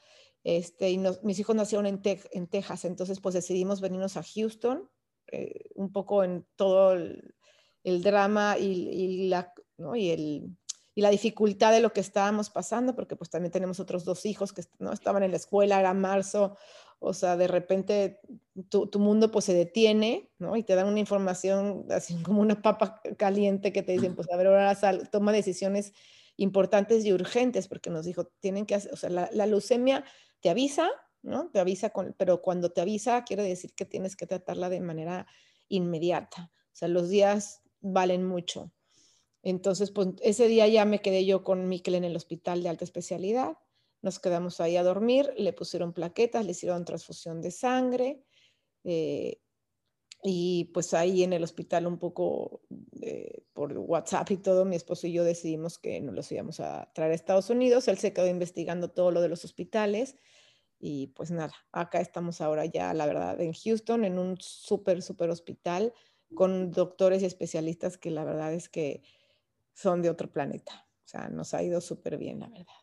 este, 0.49 0.90
y 0.90 0.99
mis 1.25 1.38
hijos 1.38 1.55
nacieron 1.55 1.85
en, 1.85 2.00
en, 2.02 2.47
Texas, 2.47 2.87
entonces 2.87 3.21
pues 3.21 3.35
decidimos 3.35 3.83
venirnos 3.83 4.17
a 4.17 4.23
Houston, 4.23 4.88
eh, 5.31 5.69
un 5.75 5.93
poco 5.93 6.25
en 6.25 6.47
todo 6.57 6.95
el, 6.95 7.35
drama 8.02 8.57
y, 8.57 9.28
la, 9.28 9.52
y, 9.95 10.09
el, 10.09 10.57
y, 10.95 11.02
la 11.02 11.11
dificultad 11.11 11.73
de 11.73 11.81
lo 11.81 11.93
que 11.93 12.00
estábamos 12.00 12.49
pasando, 12.49 12.97
porque 12.97 13.14
pues 13.14 13.28
también 13.28 13.52
tenemos 13.52 13.78
otros 13.78 14.07
dos 14.07 14.25
hijos 14.25 14.55
que 14.55 14.62
¿no? 14.78 14.90
estaban 14.90 15.23
en 15.23 15.33
la 15.33 15.37
escuela, 15.37 15.81
era 15.81 15.93
marzo, 15.93 16.57
o 16.99 17.12
sea, 17.12 17.37
de 17.37 17.47
repente 17.47 18.21
tu, 18.71 18.87
tu, 18.87 18.99
mundo 19.00 19.31
pues 19.31 19.45
se 19.45 19.52
detiene, 19.52 20.31
¿no? 20.38 20.57
Y 20.57 20.62
te 20.62 20.76
dan 20.76 20.87
una 20.87 20.99
información 20.99 21.85
así 21.90 22.23
como 22.23 22.40
una 22.40 22.62
papa 22.62 23.02
caliente 23.19 23.71
que 23.71 23.83
te 23.83 23.93
dicen, 23.93 24.17
pues 24.17 24.31
a 24.33 24.37
ver, 24.38 24.47
ahora 24.47 24.75
sal, 24.75 25.11
toma 25.11 25.31
decisiones 25.31 25.93
importantes 26.38 27.04
y 27.04 27.12
urgentes, 27.12 27.68
porque 27.68 27.90
nos 27.90 28.07
dijo, 28.07 28.26
tienen 28.40 28.64
que 28.64 28.76
hacer, 28.76 28.95
o 28.95 28.97
sea, 28.97 29.11
la, 29.11 29.47
leucemia 29.47 30.04
te 30.40 30.49
avisa, 30.49 30.88
¿no? 31.21 31.50
Te 31.50 31.59
avisa, 31.59 31.90
con, 31.90 32.14
pero 32.16 32.40
cuando 32.40 32.71
te 32.71 32.80
avisa 32.80 33.25
quiere 33.25 33.42
decir 33.42 33.75
que 33.75 33.85
tienes 33.85 34.16
que 34.16 34.26
tratarla 34.26 34.71
de 34.71 34.80
manera 34.80 35.26
inmediata. 35.68 36.50
O 36.54 36.76
sea, 36.78 36.88
los 36.88 37.09
días 37.09 37.62
valen 37.80 38.25
mucho. 38.25 38.73
Entonces, 39.42 39.90
pues 39.90 40.09
ese 40.23 40.47
día 40.47 40.68
ya 40.68 40.85
me 40.85 41.02
quedé 41.02 41.26
yo 41.26 41.42
con 41.42 41.68
Miquel 41.68 41.97
en 41.97 42.04
el 42.04 42.16
hospital 42.16 42.62
de 42.62 42.68
alta 42.68 42.85
especialidad. 42.85 43.59
Nos 44.00 44.21
quedamos 44.21 44.61
ahí 44.61 44.76
a 44.76 44.85
dormir, 44.85 45.33
le 45.37 45.52
pusieron 45.52 45.92
plaquetas, 45.92 46.45
le 46.45 46.52
hicieron 46.52 46.85
transfusión 46.85 47.42
de 47.42 47.50
sangre. 47.50 48.23
Eh, 48.85 49.40
y 50.22 50.70
pues 50.75 50.94
ahí 50.94 51.22
en 51.22 51.32
el 51.32 51.44
hospital 51.44 51.87
un 51.87 51.98
poco 51.98 52.62
eh, 53.00 53.44
por 53.52 53.76
WhatsApp 53.78 54.30
y 54.32 54.37
todo, 54.37 54.64
mi 54.64 54.75
esposo 54.76 55.06
y 55.06 55.12
yo 55.12 55.22
decidimos 55.22 55.78
que 55.78 56.00
nos 56.00 56.14
los 56.14 56.32
íbamos 56.32 56.60
a 56.60 56.90
traer 56.92 57.12
a 57.12 57.14
Estados 57.14 57.50
Unidos. 57.50 57.87
Él 57.88 57.98
se 57.98 58.12
quedó 58.12 58.26
investigando 58.26 58.90
todo 58.90 59.12
lo 59.12 59.20
de 59.20 59.28
los 59.28 59.44
hospitales. 59.44 60.16
Y 60.80 61.08
pues 61.08 61.30
nada, 61.30 61.52
acá 61.72 62.00
estamos 62.00 62.40
ahora 62.40 62.64
ya, 62.64 62.94
la 62.94 63.06
verdad, 63.06 63.40
en 63.40 63.52
Houston, 63.52 64.04
en 64.04 64.18
un 64.18 64.37
súper, 64.40 65.02
súper 65.02 65.30
hospital 65.30 65.92
con 66.34 66.70
doctores 66.70 67.22
y 67.22 67.26
especialistas 67.26 67.96
que 67.96 68.10
la 68.10 68.25
verdad 68.25 68.52
es 68.52 68.68
que 68.68 69.02
son 69.72 70.02
de 70.02 70.10
otro 70.10 70.30
planeta. 70.30 70.87
O 71.04 71.08
sea, 71.08 71.28
nos 71.28 71.54
ha 71.54 71.62
ido 71.62 71.80
súper 71.80 72.18
bien, 72.18 72.40
la 72.40 72.48
verdad. 72.48 72.75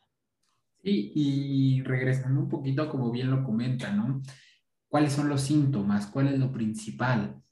Sí, 0.83 1.11
y 1.15 1.83
regresando 1.83 2.41
un 2.41 2.49
poquito, 2.49 2.89
como 2.89 3.11
bien 3.11 3.29
lo 3.29 3.43
comenta, 3.43 3.91
¿no? 3.91 4.21
¿Cuáles 4.95 5.11
son 5.11 5.27
los 5.27 5.41
síntomas? 5.41 6.07
¿Cuál 6.07 6.29
es 6.29 6.39
lo 6.39 6.53
principal? 6.53 7.43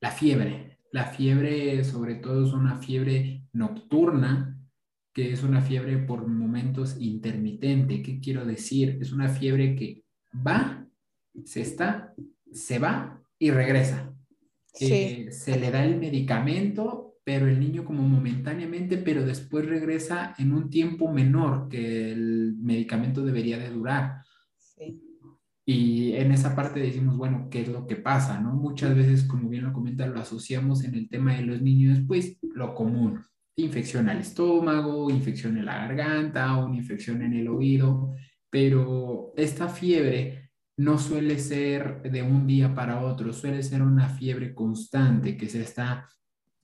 La 0.00 0.10
fiebre. 0.10 0.80
La 0.90 1.04
fiebre, 1.04 1.84
sobre 1.84 2.16
todo, 2.16 2.44
es 2.44 2.52
una 2.52 2.78
fiebre 2.78 3.44
nocturna, 3.52 4.60
que 5.12 5.32
es 5.32 5.44
una 5.44 5.60
fiebre 5.60 5.98
por 5.98 6.26
momentos 6.26 6.96
intermitente. 6.98 8.02
¿Qué 8.02 8.18
quiero 8.18 8.44
decir? 8.44 8.98
Es 9.00 9.12
una 9.12 9.28
fiebre 9.28 9.76
que 9.76 10.02
va, 10.44 10.84
se 11.44 11.60
está, 11.60 12.12
se 12.50 12.80
va 12.80 13.22
y 13.38 13.52
regresa. 13.52 14.12
Eh, 14.80 15.28
se 15.30 15.60
le 15.60 15.70
da 15.70 15.84
el 15.84 15.96
medicamento, 15.96 17.18
pero 17.22 17.46
el 17.46 17.60
niño 17.60 17.84
como 17.84 18.02
momentáneamente, 18.02 18.96
pero 18.96 19.24
después 19.24 19.64
regresa 19.64 20.34
en 20.38 20.52
un 20.52 20.68
tiempo 20.68 21.12
menor 21.12 21.68
que 21.68 22.10
el 22.10 22.56
medicamento 22.58 23.24
debería 23.24 23.58
de 23.58 23.70
durar. 23.70 24.24
Y 25.72 26.16
en 26.16 26.32
esa 26.32 26.56
parte 26.56 26.80
decimos, 26.80 27.16
bueno, 27.16 27.46
¿qué 27.48 27.60
es 27.60 27.68
lo 27.68 27.86
que 27.86 27.94
pasa? 27.94 28.40
¿no? 28.40 28.54
Muchas 28.54 28.92
veces, 28.92 29.22
como 29.22 29.48
bien 29.48 29.62
lo 29.62 29.72
comenta, 29.72 30.04
lo 30.04 30.18
asociamos 30.18 30.82
en 30.82 30.96
el 30.96 31.08
tema 31.08 31.36
de 31.36 31.42
los 31.42 31.62
niños, 31.62 32.00
pues 32.08 32.38
lo 32.42 32.74
común, 32.74 33.20
infección 33.54 34.08
al 34.08 34.18
estómago, 34.18 35.08
infección 35.10 35.56
en 35.56 35.66
la 35.66 35.76
garganta, 35.76 36.56
una 36.56 36.74
infección 36.74 37.22
en 37.22 37.34
el 37.34 37.46
oído, 37.46 38.10
pero 38.50 39.32
esta 39.36 39.68
fiebre 39.68 40.50
no 40.76 40.98
suele 40.98 41.38
ser 41.38 42.02
de 42.02 42.22
un 42.24 42.48
día 42.48 42.74
para 42.74 43.02
otro, 43.02 43.32
suele 43.32 43.62
ser 43.62 43.82
una 43.82 44.08
fiebre 44.08 44.52
constante 44.56 45.36
que 45.36 45.48
se 45.48 45.62
está 45.62 46.08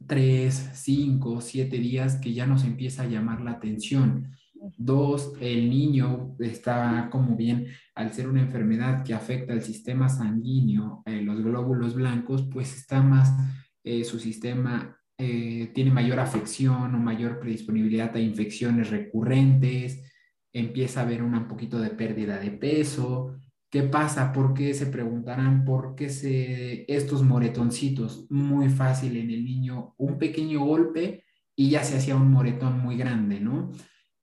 tres, 0.05 0.71
cinco, 0.75 1.41
siete 1.41 1.79
días 1.79 2.17
que 2.17 2.35
ya 2.35 2.45
nos 2.45 2.65
empieza 2.65 3.05
a 3.05 3.07
llamar 3.07 3.41
la 3.41 3.53
atención. 3.53 4.33
Dos, 4.77 5.33
el 5.41 5.69
niño 5.69 6.37
está 6.39 7.09
como 7.11 7.37
bien, 7.37 7.67
al 7.95 8.13
ser 8.13 8.29
una 8.29 8.43
enfermedad 8.43 9.05
que 9.05 9.15
afecta 9.15 9.53
el 9.53 9.63
sistema 9.63 10.09
sanguíneo, 10.09 11.03
eh, 11.07 11.23
los 11.23 11.43
glóbulos 11.43 11.95
blancos, 11.95 12.49
pues 12.53 12.77
está 12.77 13.03
más, 13.03 13.33
eh, 13.85 14.05
su 14.05 14.19
sistema 14.19 14.99
eh, 15.19 15.71
tiene 15.75 15.91
mayor 15.91 16.21
afección 16.21 16.95
o 16.95 16.99
mayor 16.99 17.41
predisponibilidad 17.41 18.15
a 18.15 18.21
infecciones 18.21 18.91
recurrentes, 18.91 20.03
empieza 20.53 21.01
a 21.01 21.05
haber 21.05 21.23
un 21.23 21.49
poquito 21.49 21.79
de 21.79 21.91
pérdida 21.91 22.39
de 22.39 22.51
peso, 22.51 23.37
¿Qué 23.77 23.83
pasa? 23.83 24.33
¿Por 24.33 24.55
qué 24.55 24.73
se 24.75 24.87
preguntarán 24.87 25.65
por 25.65 25.97
qué 25.97 26.09
se, 26.09 26.91
estos 26.91 27.23
moretoncitos? 27.23 28.27
Muy 28.31 28.69
fácil 28.69 29.17
en 29.17 29.31
el 29.31 29.45
niño, 29.45 29.95
un 29.99 30.19
pequeño 30.19 30.65
golpe 30.65 31.25
y 31.57 31.71
ya 31.71 31.83
se 31.83 31.97
hacía 31.97 32.17
un 32.17 32.31
moretón 32.31 32.81
muy 32.81 32.97
grande, 32.97 33.41
¿no? 33.41 33.73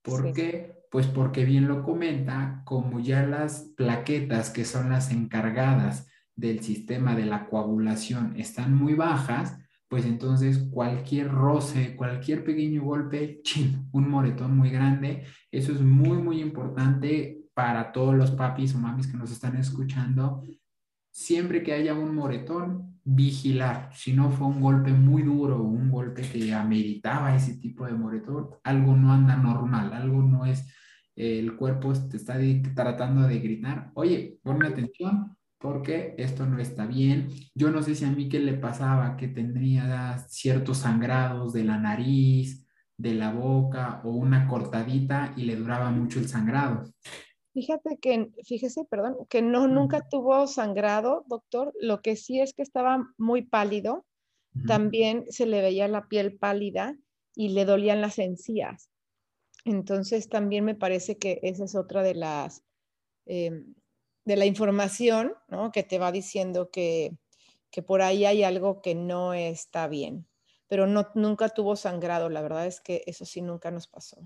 ¿Por 0.04 0.34
qué? 0.34 0.84
Pues 0.92 1.08
porque 1.08 1.46
bien 1.46 1.68
lo 1.68 1.82
comenta, 1.82 2.62
como 2.66 3.00
ya 3.00 3.26
las 3.26 3.72
plaquetas 3.76 4.50
que 4.52 4.66
son 4.66 4.90
las 4.90 5.12
encargadas 5.12 6.08
del 6.36 6.60
sistema 6.60 7.16
de 7.16 7.26
la 7.26 7.48
coagulación 7.48 8.36
están 8.38 8.76
muy 8.76 8.94
bajas, 8.94 9.58
pues 9.88 10.06
entonces 10.06 10.68
cualquier 10.72 11.32
roce, 11.32 11.96
cualquier 11.96 12.44
pequeño 12.44 12.84
golpe, 12.84 13.42
chin, 13.44 13.88
un 13.92 14.10
moretón 14.10 14.58
muy 14.58 14.70
grande, 14.70 15.24
eso 15.52 15.72
es 15.72 15.82
muy, 15.82 16.18
muy 16.18 16.42
importante 16.42 17.44
para 17.54 17.92
todos 17.92 18.16
los 18.16 18.32
papis 18.32 18.74
o 18.76 18.80
mamis 18.80 19.08
que 19.08 19.18
nos 19.18 19.32
están 19.32 19.56
escuchando, 19.56 20.44
siempre 21.12 21.62
que 21.64 21.74
haya 21.74 21.94
un 21.94 22.16
moretón, 22.16 22.93
vigilar. 23.04 23.90
Si 23.94 24.14
no 24.14 24.32
fue 24.32 24.48
un 24.48 24.62
golpe 24.62 24.92
muy 24.94 25.24
duro, 25.24 25.62
un 25.64 25.90
golpe 25.92 26.22
que 26.24 26.54
ameritaba 26.54 27.36
ese 27.36 27.58
tipo 27.58 27.86
de 27.86 27.94
moretón, 27.94 28.50
algo 28.64 28.96
no 28.96 29.12
anda 29.14 29.36
normal, 29.36 29.94
algo 29.94 30.22
no 30.22 30.46
es, 30.46 30.68
el 31.16 31.56
cuerpo 31.56 31.94
te 31.94 32.18
está 32.18 32.38
tratando 32.76 33.28
de 33.28 33.40
gritar, 33.40 33.92
oye, 33.96 34.40
ponme 34.44 34.68
atención 34.68 35.36
porque 35.64 36.14
esto 36.18 36.46
no 36.46 36.60
está 36.60 36.86
bien. 36.86 37.30
Yo 37.56 37.72
no 37.72 37.82
sé 37.82 37.96
si 37.96 38.04
a 38.06 38.12
mí 38.12 38.28
qué 38.28 38.40
le 38.40 38.54
pasaba, 38.54 39.16
que 39.16 39.30
tendría 39.30 40.18
ciertos 40.28 40.80
sangrados 40.80 41.54
de 41.54 41.64
la 41.64 41.78
nariz, 41.80 42.68
de 42.98 43.14
la 43.14 43.32
boca 43.32 44.02
o 44.04 44.12
una 44.12 44.48
cortadita 44.48 45.34
y 45.38 45.44
le 45.44 45.56
duraba 45.56 45.90
mucho 45.92 46.20
el 46.20 46.28
sangrado. 46.28 46.84
Fíjate 47.54 48.00
que, 48.00 48.32
fíjese, 48.44 48.84
perdón, 48.86 49.16
que 49.30 49.44
no, 49.44 49.68
nunca 49.68 50.10
tuvo 50.10 50.48
sangrado, 50.48 51.24
doctor. 51.28 51.72
Lo 51.80 52.02
que 52.02 52.16
sí 52.16 52.40
es 52.40 52.54
que 52.54 52.64
estaba 52.64 53.14
muy 53.18 53.44
pálido. 53.44 54.06
También 54.68 55.26
se 55.30 55.46
le 55.46 55.62
veía 55.62 55.88
la 55.88 56.08
piel 56.08 56.38
pálida 56.38 56.98
y 57.36 57.50
le 57.50 57.66
dolían 57.66 58.02
las 58.02 58.18
encías. 58.20 58.90
Entonces 59.66 60.30
también 60.30 60.66
me 60.66 60.76
parece 60.76 61.18
que 61.18 61.40
esa 61.44 61.66
es 61.66 61.76
otra 61.76 62.02
de 62.04 62.16
las, 62.16 62.64
em, 63.26 63.76
de 64.26 64.36
la 64.36 64.46
información, 64.46 65.34
¿no? 65.48 65.72
Que 65.72 65.84
te 65.84 66.00
va 66.00 66.12
diciendo 66.12 66.70
que, 66.72 67.18
que 67.72 67.82
por 67.82 68.02
ahí 68.02 68.26
hay 68.26 68.44
algo 68.44 68.82
que 68.82 68.96
no 68.96 69.34
está 69.34 69.88
bien. 69.88 70.28
Pero 70.68 70.88
no, 70.88 71.10
nunca 71.14 71.50
tuvo 71.50 71.76
sangrado. 71.76 72.30
La 72.30 72.42
verdad 72.42 72.66
es 72.66 72.82
que 72.82 73.04
eso 73.06 73.26
sí 73.26 73.42
nunca 73.42 73.70
nos 73.70 73.88
pasó. 73.88 74.18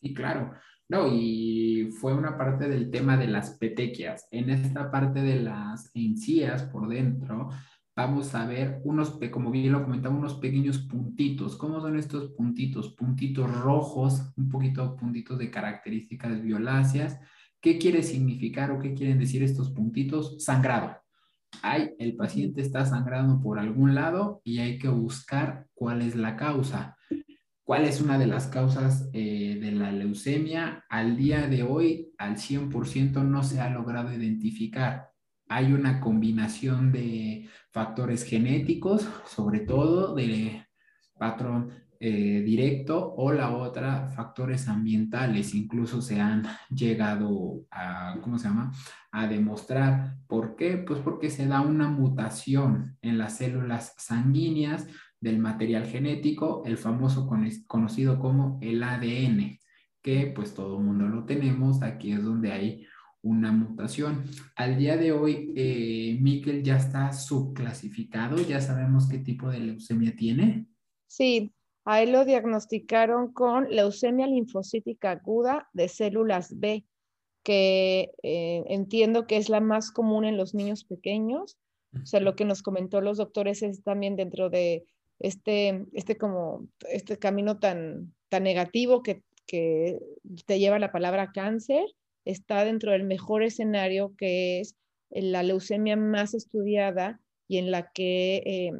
Sí, 0.00 0.14
claro. 0.14 0.52
No, 0.88 1.08
y 1.08 1.90
fue 2.00 2.14
una 2.14 2.36
parte 2.36 2.68
del 2.68 2.90
tema 2.90 3.16
de 3.16 3.26
las 3.26 3.56
petequias. 3.58 4.28
En 4.30 4.50
esta 4.50 4.90
parte 4.90 5.22
de 5.22 5.40
las 5.40 5.90
encías 5.94 6.64
por 6.64 6.88
dentro, 6.88 7.48
vamos 7.96 8.34
a 8.34 8.46
ver 8.46 8.80
unos, 8.84 9.18
como 9.30 9.50
bien 9.50 9.72
lo 9.72 9.84
comentaba, 9.84 10.14
unos 10.14 10.34
pequeños 10.34 10.78
puntitos. 10.78 11.56
¿Cómo 11.56 11.80
son 11.80 11.98
estos 11.98 12.32
puntitos? 12.32 12.94
Puntitos 12.94 13.50
rojos, 13.60 14.32
un 14.36 14.48
poquito 14.48 14.96
puntitos 14.96 15.38
de 15.38 15.50
características 15.50 16.42
violáceas. 16.42 17.18
¿Qué 17.60 17.78
quiere 17.78 18.02
significar 18.02 18.70
o 18.70 18.78
qué 18.78 18.92
quieren 18.92 19.18
decir 19.18 19.42
estos 19.42 19.70
puntitos? 19.70 20.42
Sangrado. 20.44 20.96
Ay, 21.62 21.94
el 21.98 22.16
paciente 22.16 22.60
está 22.60 22.86
sangrando 22.86 23.40
por 23.40 23.58
algún 23.58 23.94
lado 23.94 24.40
y 24.42 24.58
hay 24.58 24.78
que 24.78 24.88
buscar 24.88 25.66
cuál 25.74 26.02
es 26.02 26.16
la 26.16 26.36
causa. 26.36 26.96
¿Cuál 27.64 27.84
es 27.84 28.00
una 28.00 28.18
de 28.18 28.26
las 28.26 28.48
causas 28.48 29.08
eh, 29.12 29.56
de 29.60 29.70
la 29.70 29.92
leucemia? 29.92 30.84
Al 30.88 31.16
día 31.16 31.46
de 31.46 31.62
hoy, 31.62 32.12
al 32.18 32.36
100% 32.36 33.22
no 33.22 33.44
se 33.44 33.60
ha 33.60 33.70
logrado 33.70 34.12
identificar. 34.12 35.12
Hay 35.48 35.72
una 35.72 36.00
combinación 36.00 36.90
de 36.90 37.48
factores 37.70 38.24
genéticos, 38.24 39.08
sobre 39.26 39.60
todo 39.60 40.14
de 40.14 40.66
patrón 41.16 41.70
eh, 42.00 42.42
directo, 42.44 43.14
o 43.16 43.32
la 43.32 43.54
otra, 43.54 44.08
factores 44.08 44.66
ambientales. 44.66 45.54
Incluso 45.54 46.02
se 46.02 46.20
han 46.20 46.42
llegado 46.68 47.64
a, 47.70 48.18
¿cómo 48.22 48.38
se 48.38 48.48
llama? 48.48 48.72
A 49.12 49.28
demostrar. 49.28 50.16
¿Por 50.26 50.56
qué? 50.56 50.78
Pues 50.78 50.98
porque 50.98 51.30
se 51.30 51.46
da 51.46 51.60
una 51.60 51.88
mutación 51.88 52.98
en 53.02 53.18
las 53.18 53.36
células 53.36 53.94
sanguíneas 53.98 54.88
del 55.22 55.38
material 55.38 55.86
genético, 55.86 56.64
el 56.66 56.76
famoso 56.76 57.28
conocido 57.68 58.18
como 58.18 58.58
el 58.60 58.82
ADN, 58.82 59.58
que 60.02 60.32
pues 60.34 60.52
todo 60.52 60.78
el 60.78 60.84
mundo 60.84 61.06
lo 61.06 61.24
tenemos, 61.24 61.80
aquí 61.82 62.10
es 62.10 62.24
donde 62.24 62.50
hay 62.50 62.86
una 63.22 63.52
mutación. 63.52 64.24
Al 64.56 64.76
día 64.76 64.96
de 64.96 65.12
hoy, 65.12 65.52
eh, 65.54 66.18
Miquel 66.20 66.64
ya 66.64 66.76
está 66.76 67.12
subclasificado, 67.12 68.36
ya 68.38 68.60
sabemos 68.60 69.08
qué 69.08 69.18
tipo 69.18 69.48
de 69.48 69.60
leucemia 69.60 70.14
tiene. 70.16 70.66
Sí, 71.06 71.52
a 71.84 72.02
él 72.02 72.10
lo 72.10 72.24
diagnosticaron 72.24 73.32
con 73.32 73.70
leucemia 73.70 74.26
linfocítica 74.26 75.12
aguda 75.12 75.68
de 75.72 75.86
células 75.86 76.58
B, 76.58 76.84
que 77.44 78.10
eh, 78.24 78.64
entiendo 78.66 79.28
que 79.28 79.36
es 79.36 79.48
la 79.48 79.60
más 79.60 79.92
común 79.92 80.24
en 80.24 80.36
los 80.36 80.52
niños 80.52 80.82
pequeños. 80.84 81.58
O 81.94 82.06
sea, 82.06 82.18
lo 82.18 82.34
que 82.34 82.44
nos 82.44 82.62
comentó 82.62 83.00
los 83.00 83.18
doctores 83.18 83.62
es 83.62 83.84
también 83.84 84.16
dentro 84.16 84.50
de 84.50 84.84
este, 85.22 85.86
este 85.92 86.18
como, 86.18 86.68
este 86.90 87.16
camino 87.16 87.58
tan, 87.60 88.12
tan 88.28 88.42
negativo 88.42 89.02
que, 89.02 89.22
que 89.46 90.00
te 90.46 90.58
lleva 90.58 90.80
la 90.80 90.90
palabra 90.90 91.30
cáncer, 91.32 91.84
está 92.24 92.64
dentro 92.64 92.90
del 92.90 93.04
mejor 93.04 93.44
escenario 93.44 94.14
que 94.18 94.60
es 94.60 94.76
la 95.10 95.44
leucemia 95.44 95.96
más 95.96 96.34
estudiada 96.34 97.20
y 97.46 97.58
en 97.58 97.70
la 97.70 97.92
que 97.92 98.42
eh, 98.44 98.72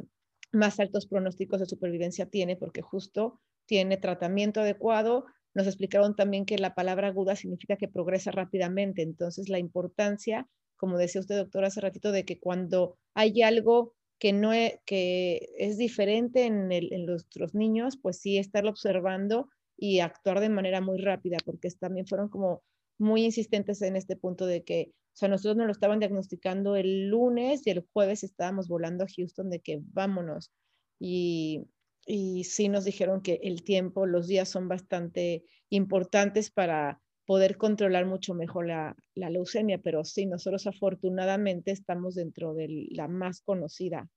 más 0.51 0.79
altos 0.79 1.07
pronósticos 1.07 1.61
de 1.61 1.65
supervivencia 1.65 2.25
tiene, 2.25 2.57
porque 2.57 2.81
justo 2.81 3.39
tiene 3.65 3.97
tratamiento 3.97 4.61
adecuado. 4.61 5.25
Nos 5.53 5.67
explicaron 5.67 6.15
también 6.15 6.45
que 6.45 6.57
la 6.57 6.75
palabra 6.75 7.07
aguda 7.07 7.37
significa 7.37 7.77
que 7.77 7.87
progresa 7.87 8.31
rápidamente, 8.31 9.01
entonces 9.01 9.47
la 9.47 9.59
importancia, 9.59 10.47
como 10.75 10.97
decía 10.97 11.21
usted, 11.21 11.37
doctor, 11.37 11.63
hace 11.63 11.79
ratito, 11.79 12.11
de 12.11 12.25
que 12.25 12.39
cuando 12.39 12.97
hay 13.13 13.41
algo 13.43 13.93
que, 14.19 14.33
no 14.33 14.53
es, 14.53 14.79
que 14.85 15.49
es 15.57 15.77
diferente 15.77 16.45
en, 16.45 16.71
en 16.71 17.05
nuestros 17.05 17.53
niños, 17.53 17.97
pues 18.01 18.19
sí, 18.19 18.37
estarlo 18.37 18.69
observando 18.69 19.49
y 19.77 19.99
actuar 19.99 20.39
de 20.39 20.49
manera 20.49 20.81
muy 20.81 20.99
rápida, 20.99 21.37
porque 21.45 21.69
también 21.71 22.07
fueron 22.07 22.29
como 22.29 22.63
muy 22.97 23.25
insistentes 23.25 23.81
en 23.81 23.95
este 23.95 24.15
punto 24.15 24.45
de 24.45 24.63
que, 24.63 24.91
o 24.91 25.15
sea, 25.15 25.29
nosotros 25.29 25.57
nos 25.57 25.65
lo 25.67 25.71
estaban 25.71 25.99
diagnosticando 25.99 26.75
el 26.75 27.09
lunes 27.09 27.65
y 27.67 27.71
el 27.71 27.85
jueves 27.91 28.23
estábamos 28.23 28.67
volando 28.67 29.03
a 29.03 29.07
Houston 29.07 29.49
de 29.49 29.59
que 29.59 29.81
vámonos. 29.91 30.51
Y, 30.99 31.65
y 32.05 32.43
sí 32.45 32.69
nos 32.69 32.85
dijeron 32.85 33.21
que 33.21 33.39
el 33.43 33.63
tiempo, 33.63 34.05
los 34.05 34.27
días 34.27 34.49
son 34.49 34.67
bastante 34.67 35.43
importantes 35.69 36.51
para 36.51 37.01
poder 37.33 37.57
controlar 37.57 38.05
mucho 38.05 38.35
mejor 38.35 38.67
la, 38.67 38.95
la 39.15 39.31
leucemia, 39.31 39.79
pero 39.79 40.03
sí, 40.03 40.27
nosotros 40.27 40.67
afortunadamente 40.67 41.71
estamos 41.71 42.13
dentro 42.13 42.53
de 42.53 42.89
la 42.91 43.07
más 43.07 43.41
conocida. 43.41 44.07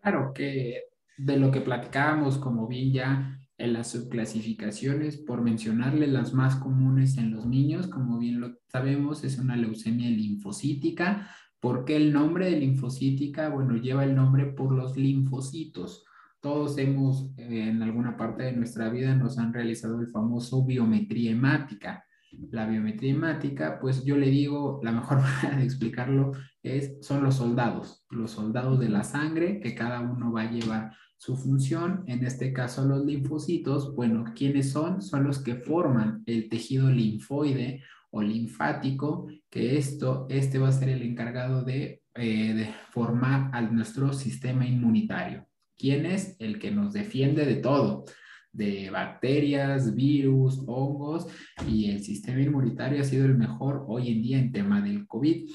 Claro, 0.00 0.32
que 0.32 0.84
de 1.18 1.36
lo 1.36 1.50
que 1.50 1.62
platicábamos, 1.62 2.38
como 2.38 2.68
bien 2.68 2.92
ya 2.92 3.40
en 3.58 3.72
las 3.72 3.90
subclasificaciones, 3.90 5.16
por 5.16 5.42
mencionarle 5.42 6.06
las 6.06 6.32
más 6.32 6.54
comunes 6.54 7.18
en 7.18 7.32
los 7.32 7.44
niños, 7.44 7.88
como 7.88 8.20
bien 8.20 8.40
lo 8.40 8.56
sabemos, 8.68 9.24
es 9.24 9.40
una 9.40 9.56
leucemia 9.56 10.08
linfocítica. 10.08 11.28
¿Por 11.58 11.84
qué 11.84 11.96
el 11.96 12.12
nombre 12.12 12.48
de 12.50 12.60
linfocítica? 12.60 13.48
Bueno, 13.48 13.74
lleva 13.78 14.04
el 14.04 14.14
nombre 14.14 14.46
por 14.46 14.70
los 14.70 14.96
linfocitos. 14.96 16.04
Todos 16.44 16.76
hemos, 16.76 17.32
eh, 17.38 17.70
en 17.70 17.82
alguna 17.82 18.18
parte 18.18 18.42
de 18.42 18.52
nuestra 18.52 18.90
vida, 18.90 19.14
nos 19.14 19.38
han 19.38 19.54
realizado 19.54 19.98
el 19.98 20.08
famoso 20.08 20.62
biometría 20.62 21.30
hemática. 21.30 22.04
La 22.50 22.66
biometría 22.66 23.14
hemática, 23.14 23.78
pues 23.80 24.04
yo 24.04 24.18
le 24.18 24.28
digo, 24.28 24.78
la 24.82 24.92
mejor 24.92 25.22
manera 25.22 25.56
de 25.56 25.64
explicarlo 25.64 26.32
es, 26.62 26.98
son 27.00 27.24
los 27.24 27.36
soldados, 27.36 28.04
los 28.10 28.32
soldados 28.32 28.78
de 28.78 28.90
la 28.90 29.04
sangre 29.04 29.58
que 29.58 29.74
cada 29.74 30.02
uno 30.02 30.32
va 30.32 30.42
a 30.42 30.50
llevar 30.50 30.92
su 31.16 31.34
función, 31.34 32.04
en 32.08 32.22
este 32.26 32.52
caso 32.52 32.84
los 32.84 33.06
linfocitos, 33.06 33.96
bueno, 33.96 34.26
¿quiénes 34.36 34.70
son? 34.70 35.00
Son 35.00 35.24
los 35.24 35.42
que 35.42 35.54
forman 35.54 36.24
el 36.26 36.50
tejido 36.50 36.90
linfoide 36.90 37.82
o 38.10 38.20
linfático, 38.20 39.28
que 39.48 39.78
esto, 39.78 40.26
este 40.28 40.58
va 40.58 40.68
a 40.68 40.72
ser 40.72 40.90
el 40.90 41.00
encargado 41.04 41.64
de, 41.64 42.02
eh, 42.14 42.52
de 42.52 42.68
formar 42.90 43.48
a 43.54 43.62
nuestro 43.62 44.12
sistema 44.12 44.66
inmunitario. 44.66 45.46
¿Quién 45.76 46.06
es? 46.06 46.36
El 46.38 46.58
que 46.58 46.70
nos 46.70 46.92
defiende 46.92 47.44
de 47.44 47.56
todo, 47.56 48.04
de 48.52 48.90
bacterias, 48.90 49.94
virus, 49.94 50.62
hongos, 50.66 51.26
y 51.68 51.90
el 51.90 52.02
sistema 52.02 52.40
inmunitario 52.40 53.00
ha 53.00 53.04
sido 53.04 53.26
el 53.26 53.36
mejor 53.36 53.84
hoy 53.88 54.10
en 54.10 54.22
día 54.22 54.38
en 54.38 54.52
tema 54.52 54.80
del 54.80 55.06
COVID. 55.06 55.50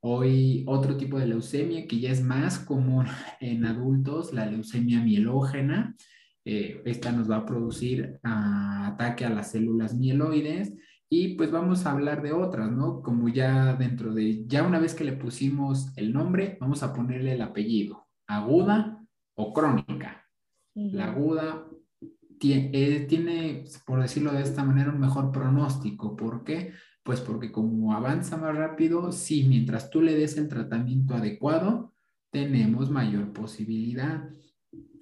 Hoy 0.00 0.64
otro 0.66 0.96
tipo 0.96 1.18
de 1.18 1.26
leucemia 1.26 1.86
que 1.86 2.00
ya 2.00 2.10
es 2.10 2.22
más 2.22 2.58
común 2.58 3.06
en 3.40 3.64
adultos, 3.64 4.32
la 4.32 4.46
leucemia 4.46 5.00
mielógena. 5.00 5.96
Eh, 6.44 6.82
esta 6.84 7.12
nos 7.12 7.30
va 7.30 7.36
a 7.36 7.46
producir 7.46 8.18
ah, 8.24 8.88
ataque 8.88 9.24
a 9.24 9.30
las 9.30 9.52
células 9.52 9.94
mieloides 9.94 10.74
y 11.08 11.34
pues 11.34 11.50
vamos 11.52 11.86
a 11.86 11.92
hablar 11.92 12.20
de 12.22 12.32
otras, 12.32 12.72
¿no? 12.72 13.00
Como 13.00 13.28
ya 13.28 13.74
dentro 13.74 14.12
de, 14.12 14.44
ya 14.46 14.64
una 14.64 14.80
vez 14.80 14.94
que 14.94 15.04
le 15.04 15.12
pusimos 15.12 15.96
el 15.96 16.12
nombre, 16.12 16.56
vamos 16.60 16.82
a 16.82 16.92
ponerle 16.92 17.34
el 17.34 17.42
apellido, 17.42 18.08
aguda 18.26 18.91
o 19.34 19.52
crónica. 19.52 20.26
La 20.74 21.12
aguda 21.12 21.66
tiene, 22.38 22.70
eh, 22.72 23.00
tiene, 23.08 23.64
por 23.86 24.00
decirlo 24.00 24.32
de 24.32 24.42
esta 24.42 24.64
manera, 24.64 24.90
un 24.90 25.00
mejor 25.00 25.30
pronóstico. 25.32 26.16
¿Por 26.16 26.44
qué? 26.44 26.72
Pues 27.02 27.20
porque 27.20 27.52
como 27.52 27.94
avanza 27.94 28.36
más 28.36 28.56
rápido, 28.56 29.12
sí, 29.12 29.44
mientras 29.44 29.90
tú 29.90 30.00
le 30.00 30.14
des 30.14 30.36
el 30.38 30.48
tratamiento 30.48 31.14
adecuado, 31.14 31.94
tenemos 32.30 32.90
mayor 32.90 33.32
posibilidad. 33.32 34.28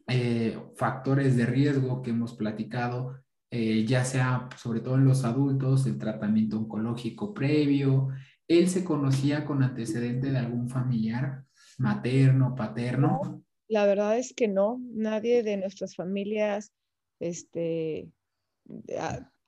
Eh, 0.08 0.58
factores 0.74 1.36
de 1.36 1.46
riesgo 1.46 2.02
que 2.02 2.10
hemos 2.10 2.34
platicado, 2.34 3.20
eh, 3.50 3.84
ya 3.86 4.04
sea 4.04 4.48
sobre 4.56 4.80
todo 4.80 4.96
en 4.96 5.04
los 5.04 5.24
adultos, 5.24 5.86
el 5.86 5.98
tratamiento 5.98 6.58
oncológico 6.58 7.32
previo. 7.32 8.08
Él 8.48 8.68
se 8.68 8.82
conocía 8.82 9.44
con 9.44 9.62
antecedente 9.62 10.32
de 10.32 10.38
algún 10.38 10.68
familiar 10.68 11.44
materno, 11.78 12.54
paterno. 12.56 13.44
La 13.70 13.86
verdad 13.86 14.18
es 14.18 14.34
que 14.34 14.48
no, 14.48 14.80
nadie 14.90 15.44
de 15.44 15.56
nuestras 15.56 15.94
familias, 15.94 16.72
este, 17.20 18.10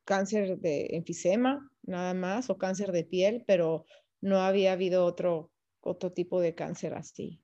cáncer 0.04 0.58
de 0.58 0.90
enfisema, 0.92 1.68
nada 1.82 2.14
más, 2.14 2.48
o 2.48 2.56
cáncer 2.56 2.92
de 2.92 3.02
piel, 3.02 3.42
pero 3.48 3.84
no 4.20 4.38
había 4.38 4.74
habido 4.74 5.04
otro, 5.04 5.50
otro 5.80 6.12
tipo 6.12 6.40
de 6.40 6.54
cáncer 6.54 6.94
así. 6.94 7.42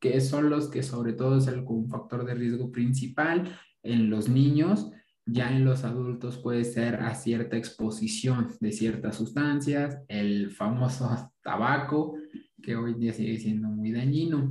Que, 0.00 0.20
son 0.22 0.48
los 0.48 0.70
que 0.70 0.82
sobre 0.82 1.12
todo 1.12 1.36
es 1.36 1.48
el, 1.48 1.60
un 1.66 1.90
factor 1.90 2.24
de 2.24 2.34
riesgo 2.34 2.72
principal 2.72 3.58
en 3.82 4.08
los 4.08 4.30
niños, 4.30 4.90
ya 5.26 5.54
en 5.54 5.66
los 5.66 5.84
adultos 5.84 6.38
puede 6.38 6.64
ser 6.64 6.94
a 6.94 7.14
cierta 7.14 7.58
exposición 7.58 8.48
de 8.60 8.72
ciertas 8.72 9.16
sustancias, 9.16 9.98
el 10.08 10.50
famoso 10.50 11.10
tabaco, 11.42 12.16
que 12.62 12.74
hoy 12.74 12.94
día 12.94 13.12
sigue 13.12 13.38
siendo 13.38 13.68
muy 13.68 13.92
dañino. 13.92 14.50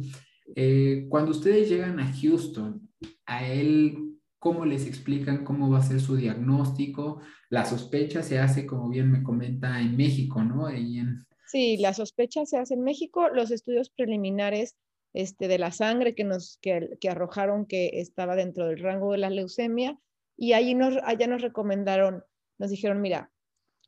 Eh, 0.56 1.06
cuando 1.10 1.32
ustedes 1.32 1.70
llegan 1.70 2.00
a 2.00 2.12
Houston, 2.14 2.90
a 3.26 3.46
él 3.46 4.16
cómo 4.40 4.64
les 4.66 4.86
explican 4.86 5.44
cómo 5.44 5.70
va 5.70 5.80
a 5.80 5.84
ser 5.84 6.00
su 6.00 6.16
diagnóstico. 6.16 7.20
La 7.50 7.66
sospecha 7.66 8.24
se 8.24 8.40
hace, 8.40 8.66
como 8.66 8.90
bien 8.90 9.12
me 9.12 9.24
comenta, 9.24 9.82
en 9.82 9.98
México, 9.98 10.44
¿no? 10.44 10.68
Sí, 11.48 11.78
la 11.78 11.94
sospecha 11.94 12.46
se 12.46 12.58
hace 12.58 12.76
en 12.76 12.84
México. 12.84 13.30
Los 13.30 13.52
estudios 13.52 13.90
preliminares 13.90 14.76
este, 15.14 15.48
de 15.48 15.58
la 15.58 15.72
sangre 15.72 16.14
que 16.14 16.24
nos 16.24 16.60
que, 16.62 16.98
arrojaron 17.10 17.66
que 17.66 18.02
estaba 18.02 18.36
dentro 18.36 18.68
del 18.68 18.80
rango 18.80 19.14
de 19.14 19.18
la 19.18 19.30
leucemia 19.30 19.98
y 20.38 20.54
allí 20.54 20.76
nos, 20.76 20.98
allá 21.04 21.26
nos 21.28 21.42
recomendaron, 21.42 22.24
nos 22.60 22.70
dijeron, 22.70 23.02
mira, 23.02 23.32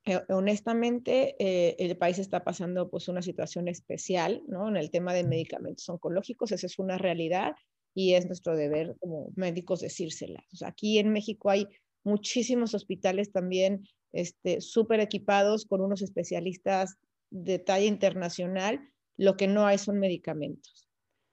eh, 0.07 0.21
honestamente 0.29 1.35
eh, 1.39 1.75
el 1.79 1.97
país 1.97 2.17
está 2.17 2.43
pasando 2.43 2.89
pues 2.89 3.09
una 3.09 3.21
situación 3.21 3.67
especial, 3.67 4.41
¿no? 4.47 4.69
En 4.69 4.77
el 4.77 4.89
tema 4.89 5.13
de 5.13 5.23
medicamentos 5.23 5.87
oncológicos, 5.89 6.51
esa 6.51 6.65
es 6.65 6.79
una 6.79 6.97
realidad 6.97 7.53
y 7.93 8.13
es 8.13 8.25
nuestro 8.25 8.55
deber 8.55 8.95
como 8.99 9.31
médicos 9.35 9.81
decírsela. 9.81 10.43
aquí 10.65 10.97
en 10.99 11.11
México 11.11 11.49
hay 11.49 11.67
muchísimos 12.03 12.73
hospitales 12.73 13.31
también 13.31 13.85
este, 14.13 14.61
súper 14.61 15.01
equipados 15.01 15.65
con 15.65 15.81
unos 15.81 16.01
especialistas 16.01 16.95
de 17.29 17.59
talla 17.59 17.85
internacional. 17.85 18.79
Lo 19.17 19.35
que 19.35 19.47
no 19.47 19.65
hay 19.65 19.77
son 19.77 19.99
medicamentos. 19.99 20.87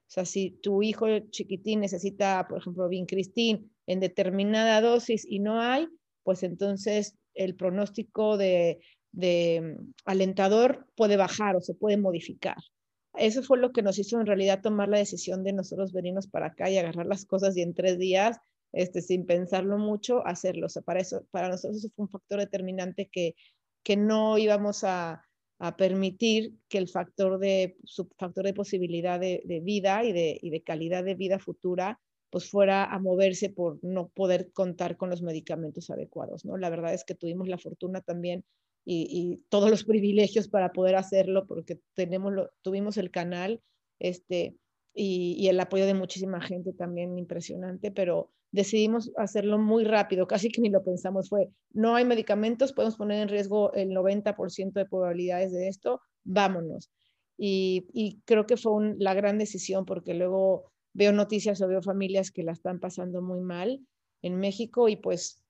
O 0.09 0.11
sea, 0.15 0.25
si 0.25 0.51
tu 0.63 0.83
hijo 0.83 1.07
chiquitín 1.31 1.81
necesita, 1.81 2.47
por 2.49 2.59
ejemplo, 2.59 2.89
vincristin 2.89 3.71
en 3.87 4.01
determinada 4.01 4.81
dosis 4.81 5.27
y 5.29 5.39
no 5.39 5.61
hay, 5.61 5.87
pues 6.25 6.43
entonces 6.43 7.17
el 7.35 7.57
pronóstico 7.57 8.37
de, 8.37 8.81
mm, 9.13 9.93
alentador 10.05 10.87
puede 10.97 11.17
bajar 11.17 11.57
o 11.57 11.61
se 11.61 11.75
puede 11.75 11.97
modificar. 11.97 12.57
Eso 13.15 13.43
fue 13.43 13.59
lo 13.59 13.73
que 13.73 13.83
nos 13.83 13.99
hizo 13.99 14.21
en 14.21 14.27
realidad 14.27 14.61
tomar 14.61 14.89
la 14.89 14.99
decisión 14.99 15.45
de 15.45 15.53
nosotros 15.53 15.93
venirnos 15.93 16.27
para 16.27 16.47
acá 16.47 16.71
y 16.71 16.79
agarrar 16.79 17.07
las 17.07 17.27
cosas 17.27 17.57
y 17.57 17.63
en 17.63 17.75
tres 17.75 17.99
días, 17.99 18.39
este, 18.73 19.03
sin 19.03 19.25
pensarlo 19.25 19.79
mucho, 19.79 20.27
hacerlo. 20.27 20.67
Para, 20.85 21.01
eso, 21.01 21.25
para 21.31 21.49
nosotros 21.49 21.79
eso 21.79 21.91
fue 21.95 22.07
un 22.07 22.11
factor 22.11 22.41
determinante 22.41 23.09
que, 23.13 23.37
que 23.85 23.97
no 23.97 24.37
íbamos 24.37 24.83
a, 24.83 25.23
a 25.59 25.77
permitir 25.77 26.55
que 26.69 26.79
el 26.79 26.89
factor 26.89 27.39
de, 27.39 27.77
su 27.85 28.09
de 28.37 28.55
posibilidad 28.55 29.21
de, 29.21 29.43
de 29.45 29.61
vida 29.61 30.05
y 30.05 30.13
de, 30.13 30.39
y 30.43 30.51
de, 30.51 30.63
calidad 30.63 31.05
de 31.05 31.15
vida 31.15 31.39
futura 31.39 32.01
pues 32.35 32.51
fuera 32.51 32.85
a 32.85 32.99
moverse 32.99 33.49
por 33.49 33.79
no 33.85 34.09
poder 34.09 34.51
contar 34.51 34.97
con 34.97 35.09
los 35.09 35.23
medicamentos 35.23 35.89
adecuados, 35.89 36.45
¿no? 36.45 36.57
La 36.57 36.69
verdad 36.69 36.93
es 36.93 37.05
que 37.05 37.15
tuvimos 37.15 37.47
la 37.47 37.59
fortuna 37.59 38.01
también 38.01 38.45
y, 38.85 39.45
todos 39.51 39.71
los 39.71 39.85
privilegios 39.85 40.49
para 40.49 40.73
poder 40.73 40.97
hacerlo 40.97 41.47
porque 41.47 41.79
tenemos 41.95 42.33
lo, 42.33 42.51
tuvimos 42.63 42.97
el 42.97 43.13
canal 43.13 43.63
este, 44.01 44.57
y, 44.93 45.47
el 45.47 45.61
apoyo 45.61 45.87
de 45.87 45.95
muchísima 45.95 46.41
gente 46.41 46.73
también 46.73 47.17
impresionante, 47.21 47.93
pero 47.93 48.33
decidimos 48.51 49.13
hacerlo 49.17 49.57
muy 49.59 49.85
rápido, 49.85 50.27
casi 50.27 50.49
que 50.51 50.61
ni 50.61 50.71
lo 50.71 50.83
pensamos, 50.83 51.29
fue, 51.29 51.51
no 51.71 51.95
hay 51.95 52.05
medicamentos, 52.05 52.73
podemos 52.73 52.97
poner 52.97 53.23
en 53.23 53.29
riesgo 53.29 53.73
el 53.75 53.91
90% 53.91 54.73
de 54.73 54.87
probabilidades 54.87 55.53
de 55.53 55.69
esto, 55.69 56.01
vámonos. 56.25 56.91
Y, 57.39 58.21
creo 58.25 58.45
que 58.45 58.57
fue 58.57 58.97
la 58.99 59.15
gran 59.15 59.39
decisión 59.39 59.85
porque 59.85 60.15
luego 60.15 60.74
veo 60.95 61.13
noticias 61.13 61.61
o 61.61 61.69
veo 61.69 61.83
familias 61.83 62.31
que 62.31 62.43
la 62.43 62.53
están 62.53 62.81
pasando 62.81 63.21
muy 63.21 63.41
mal 63.41 63.87
en 64.23 64.39
México 64.41 64.89
y 64.89 64.97
pues 64.97 65.45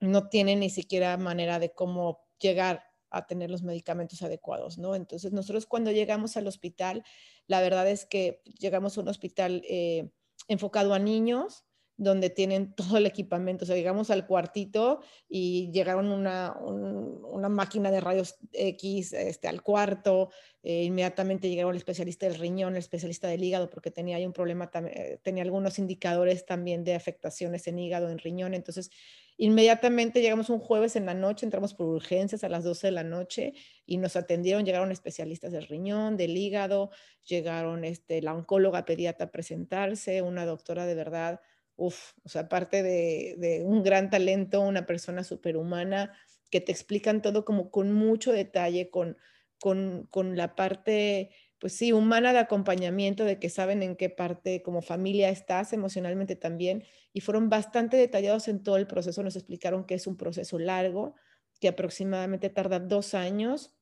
no 0.00 0.28
tiene 0.28 0.56
ni 0.56 0.70
siquiera 0.70 1.16
manera 1.18 1.58
de 1.58 1.72
cómo 1.72 2.20
llegar 2.38 2.84
a 3.10 3.26
tener 3.26 3.50
los 3.50 3.62
medicamentos 3.62 4.22
adecuados, 4.22 4.78
¿no? 4.78 4.94
Entonces 4.94 5.32
nosotros 5.32 5.66
cuando 5.66 5.90
llegamos 5.90 6.36
al 6.36 6.46
hospital, 6.46 7.04
la 7.46 7.60
verdad 7.60 7.88
es 7.88 8.06
que 8.06 8.40
llegamos 8.58 8.96
a 8.96 9.02
un 9.02 9.08
hospital 9.08 9.62
eh, 9.68 10.10
enfocado 10.48 10.94
a 10.94 10.98
niños, 10.98 11.65
donde 11.96 12.30
tienen 12.30 12.72
todo 12.76 12.98
el 12.98 13.06
equipamiento. 13.06 13.64
O 13.64 13.66
sea, 13.66 13.76
llegamos 13.76 14.10
al 14.10 14.26
cuartito 14.26 15.00
y 15.28 15.70
llegaron 15.72 16.08
una, 16.08 16.54
una 16.60 17.48
máquina 17.48 17.90
de 17.90 18.00
rayos 18.00 18.36
X 18.52 19.12
este, 19.12 19.48
al 19.48 19.62
cuarto. 19.62 20.30
Eh, 20.62 20.84
inmediatamente 20.84 21.48
llegaron 21.48 21.72
el 21.72 21.78
especialista 21.78 22.26
del 22.26 22.38
riñón, 22.38 22.72
el 22.74 22.80
especialista 22.80 23.28
del 23.28 23.44
hígado, 23.44 23.70
porque 23.70 23.90
tenía 23.90 24.16
ahí 24.16 24.26
un 24.26 24.32
problema, 24.32 24.70
eh, 24.74 25.18
tenía 25.22 25.44
algunos 25.44 25.78
indicadores 25.78 26.44
también 26.44 26.82
de 26.84 26.94
afectaciones 26.94 27.66
en 27.68 27.78
hígado, 27.78 28.10
en 28.10 28.18
riñón. 28.18 28.52
Entonces, 28.52 28.90
inmediatamente 29.38 30.20
llegamos 30.20 30.50
un 30.50 30.58
jueves 30.58 30.96
en 30.96 31.06
la 31.06 31.14
noche, 31.14 31.46
entramos 31.46 31.72
por 31.74 31.86
urgencias 31.86 32.42
a 32.42 32.48
las 32.48 32.64
12 32.64 32.88
de 32.88 32.90
la 32.90 33.04
noche 33.04 33.52
y 33.86 33.98
nos 33.98 34.16
atendieron. 34.16 34.64
Llegaron 34.64 34.90
especialistas 34.90 35.52
del 35.52 35.68
riñón, 35.68 36.16
del 36.16 36.36
hígado, 36.36 36.90
llegaron 37.24 37.84
este, 37.84 38.20
la 38.20 38.34
oncóloga 38.34 38.84
pediatra 38.84 39.26
a 39.26 39.30
presentarse, 39.30 40.20
una 40.20 40.46
doctora 40.46 40.84
de 40.84 40.94
verdad 40.96 41.40
uf, 41.76 42.12
o 42.24 42.28
sea, 42.28 42.42
aparte 42.42 42.82
de, 42.82 43.62
un 43.64 43.82
gran 43.82 44.10
talento, 44.10 44.60
una 44.60 44.86
persona 44.86 45.24
superhumana, 45.24 46.12
que 46.50 46.60
te 46.60 46.72
explican 46.72 47.22
todo 47.22 47.44
como 47.44 47.70
con 47.70 47.92
mucho 47.92 48.32
detalle, 48.32 48.90
con, 48.90 49.16
con, 49.60 50.36
la 50.36 50.54
parte, 50.54 51.30
pues 51.58 51.76
sí, 51.76 51.92
humana 51.92 52.32
de 52.32 52.38
acompañamiento, 52.38 53.24
de 53.24 53.38
que 53.38 53.50
saben 53.50 53.82
en 53.82 53.96
qué 53.96 54.10
parte 54.10 54.62
como 54.62 54.82
familia 54.82 55.28
estás 55.28 55.72
emocionalmente 55.72 56.36
también, 56.36 56.84
y 57.12 57.20
fueron 57.20 57.50
bastante 57.50 57.96
detallados 57.96 58.48
en 58.48 58.62
todo 58.62 58.76
el 58.76 58.86
proceso, 58.86 59.22
nos 59.22 59.36
explicaron 59.36 59.84
que 59.84 59.94
es 59.94 60.06
un 60.06 60.16
proceso 60.16 60.58
largo, 60.58 61.14
que 61.60 61.68
aproximadamente 61.68 62.50
tarda 62.50 62.78
dos 62.78 63.14
años, 63.14 63.74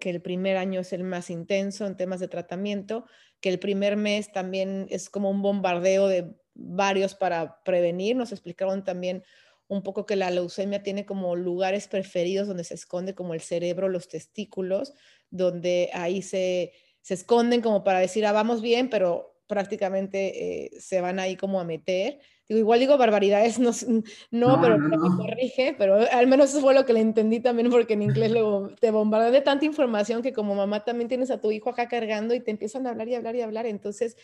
que 0.00 0.10
el 0.10 0.20
primer 0.20 0.56
año 0.56 0.80
es 0.80 0.92
el 0.92 1.04
más 1.04 1.30
intenso 1.30 1.86
en 1.86 1.96
temas 1.96 2.20
de 2.20 2.28
tratamiento, 2.28 3.06
que 3.40 3.48
el 3.48 3.58
primer 3.58 3.96
mes 3.96 4.32
también 4.32 4.86
es 4.90 5.10
como 5.10 5.30
un 5.30 5.42
bombardeo 5.42 6.08
de 6.08 6.34
varios 6.54 7.14
para 7.14 7.62
prevenir. 7.64 8.16
Nos 8.16 8.32
explicaron 8.32 8.84
también 8.84 9.22
un 9.68 9.82
poco 9.82 10.06
que 10.06 10.16
la 10.16 10.30
leucemia 10.30 10.82
tiene 10.82 11.06
como 11.06 11.36
lugares 11.36 11.88
preferidos 11.88 12.46
donde 12.46 12.64
se 12.64 12.74
esconde 12.74 13.14
como 13.14 13.34
el 13.34 13.40
cerebro, 13.40 13.88
los 13.88 14.08
testículos, 14.08 14.92
donde 15.30 15.90
ahí 15.94 16.22
se, 16.22 16.72
se 17.00 17.14
esconden 17.14 17.60
como 17.60 17.82
para 17.82 17.98
decir, 17.98 18.26
ah, 18.26 18.32
vamos 18.32 18.60
bien, 18.62 18.90
pero 18.90 19.34
prácticamente 19.46 20.64
eh, 20.64 20.80
se 20.80 21.00
van 21.00 21.18
ahí 21.18 21.36
como 21.36 21.60
a 21.60 21.64
meter. 21.64 22.18
Digo, 22.48 22.60
igual 22.60 22.80
digo 22.80 22.98
barbaridades, 22.98 23.58
no, 23.58 23.70
no, 24.30 24.60
pero 24.60 24.78
me 24.78 24.96
corrige, 24.96 25.74
pero 25.76 25.98
al 26.10 26.26
menos 26.26 26.50
eso 26.50 26.60
fue 26.60 26.74
lo 26.74 26.84
que 26.84 26.92
le 26.92 27.00
entendí 27.00 27.40
también 27.40 27.70
porque 27.70 27.94
en 27.94 28.02
inglés 28.02 28.30
luego 28.30 28.70
te 28.80 28.90
bombardean 28.90 29.32
de 29.32 29.40
tanta 29.40 29.64
información 29.64 30.22
que 30.22 30.32
como 30.32 30.54
mamá 30.54 30.84
también 30.84 31.08
tienes 31.08 31.30
a 31.30 31.40
tu 31.40 31.50
hijo 31.52 31.70
acá 31.70 31.88
cargando 31.88 32.34
y 32.34 32.40
te 32.40 32.50
empiezan 32.50 32.86
a 32.86 32.90
hablar 32.90 33.08
y 33.08 33.14
hablar 33.14 33.36
y 33.36 33.40
hablar. 33.40 33.66
Entonces, 33.66 34.16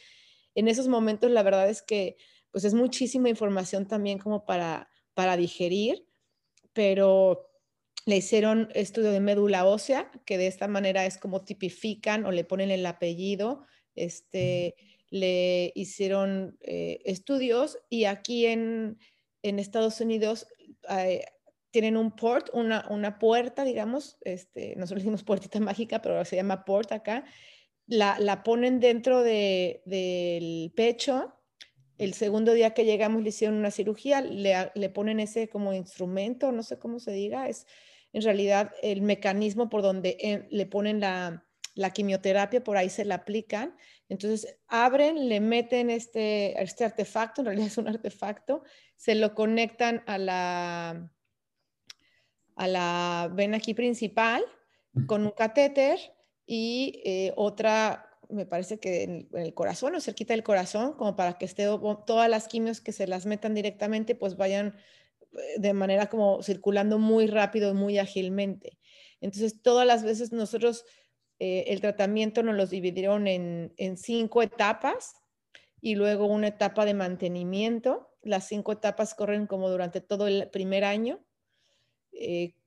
en 0.61 0.68
esos 0.68 0.88
momentos 0.88 1.31
la 1.31 1.42
verdad 1.42 1.68
es 1.68 1.83
que 1.83 2.16
pues 2.51 2.64
es 2.64 2.75
muchísima 2.75 3.29
información 3.29 3.87
también 3.87 4.18
como 4.18 4.44
para, 4.44 4.88
para 5.14 5.37
digerir, 5.37 6.07
pero 6.73 7.51
le 8.07 8.16
hicieron 8.16 8.68
estudio 8.75 9.12
de 9.12 9.20
médula 9.20 9.64
ósea, 9.64 10.11
que 10.25 10.38
de 10.38 10.46
esta 10.46 10.68
manera 10.68 11.07
es 11.07 11.18
como 11.18 11.44
tipifican 11.44 12.25
o 12.27 12.33
le 12.33 12.44
ponen 12.44 12.70
el 12.70 12.85
apellido, 12.87 13.66
este, 13.94 14.75
le 15.11 15.73
hicieron 15.75 16.57
eh, 16.61 17.01
estudios 17.05 17.79
y 17.88 18.05
aquí 18.05 18.46
en, 18.46 18.99
Estados 19.42 20.01
Unidos 20.01 20.46
eh, 20.90 21.25
tienen 21.70 21.96
un 21.96 22.14
port, 22.14 22.51
una, 22.53 22.87
una 22.90 23.18
puerta, 23.18 23.64
digamos, 23.64 24.18
este, 24.23 24.75
nosotros 24.77 25.03
decimos 25.03 25.25
puertita 25.25 25.61
mágica, 25.61 26.03
pero 26.03 26.25
se 26.25 26.37
llama 26.37 26.64
port 26.64 26.92
acá, 26.92 27.25
la, 27.90 28.42
ponen 28.44 28.81
dentro 28.81 29.22
del 29.22 30.72
pecho. 30.74 31.35
El 31.98 32.14
segundo 32.14 32.55
día 32.55 32.72
que 32.72 32.85
llegamos 32.85 33.22
le 33.22 33.29
hicieron 33.29 33.59
una 33.59 33.70
cirugía, 33.70 34.22
le, 34.22 34.88
ponen 34.90 35.20
ese 35.20 35.48
como 35.48 35.74
instrumento, 35.74 36.53
no 36.53 36.62
sé 36.62 36.79
cómo 36.79 36.98
se 36.98 37.12
diga, 37.12 37.48
es 37.48 37.66
en 38.12 38.22
realidad 38.22 38.72
el 38.83 39.03
mecanismo 39.03 39.68
por 39.68 39.83
donde 39.83 40.16
eh, 40.20 40.48
le 40.50 40.66
ponen 40.66 41.00
la, 41.00 41.44
quimioterapia, 41.92 42.62
por 42.62 42.76
ahí 42.76 42.90
se 42.90 43.05
la 43.05 43.16
aplican. 43.16 43.76
Entonces 44.09 44.59
abren, 44.68 45.29
le 45.29 45.40
meten 45.40 45.90
este, 45.90 46.61
este 46.62 46.85
artefacto, 46.85 47.40
en 47.40 47.46
realidad 47.46 47.68
es 47.68 47.79
un 47.79 47.88
artefacto, 47.88 48.62
se 48.96 49.14
lo 49.14 49.35
conectan 49.35 50.03
a 50.07 50.16
la, 50.16 51.12
a 52.55 52.68
la 52.68 53.31
vena 53.33 53.59
aquí 53.59 53.74
principal 53.74 54.44
con 55.07 55.24
un 55.24 55.31
catéter 55.33 55.98
y 56.52 57.00
eh, 57.04 57.32
otra, 57.36 58.18
me 58.28 58.44
parece 58.44 58.80
que 58.80 59.04
en, 59.04 59.28
el 59.34 59.54
corazón 59.54 59.94
o 59.94 60.00
cerquita 60.00 60.34
del 60.34 60.42
corazón, 60.42 60.94
como 60.94 61.14
para 61.14 61.38
que 61.38 61.44
esté 61.44 61.66
todas 62.08 62.28
las 62.28 62.48
quimios 62.48 62.80
que 62.80 62.90
se 62.90 63.06
las 63.06 63.24
metan 63.24 63.54
directamente, 63.54 64.16
pues 64.16 64.36
vayan 64.36 64.74
eh, 65.30 65.60
de 65.60 65.72
manera 65.74 66.08
como 66.08 66.42
circulando 66.42 66.98
muy 66.98 67.28
rápido 67.28 67.70
y 67.70 67.74
muy 67.74 67.98
ágilmente. 67.98 68.80
Entonces, 69.20 69.62
todas 69.62 69.86
las 69.86 70.02
veces 70.02 70.32
nosotros 70.32 70.84
eh, 71.38 71.66
el 71.68 71.80
tratamiento 71.80 72.42
nos 72.42 72.56
los 72.56 72.70
dividieron 72.70 73.28
en, 73.28 73.72
en, 73.76 73.96
cinco 73.96 74.42
etapas 74.42 75.14
y 75.80 75.94
luego 75.94 76.26
una 76.26 76.48
etapa 76.48 76.84
de 76.84 76.94
mantenimiento. 76.94 78.10
Las 78.22 78.48
cinco 78.48 78.72
etapas 78.72 79.14
corren 79.14 79.46
como 79.46 79.70
durante 79.70 80.00
todo 80.00 80.26
el 80.26 80.50
primer 80.50 80.82
año. 80.82 81.24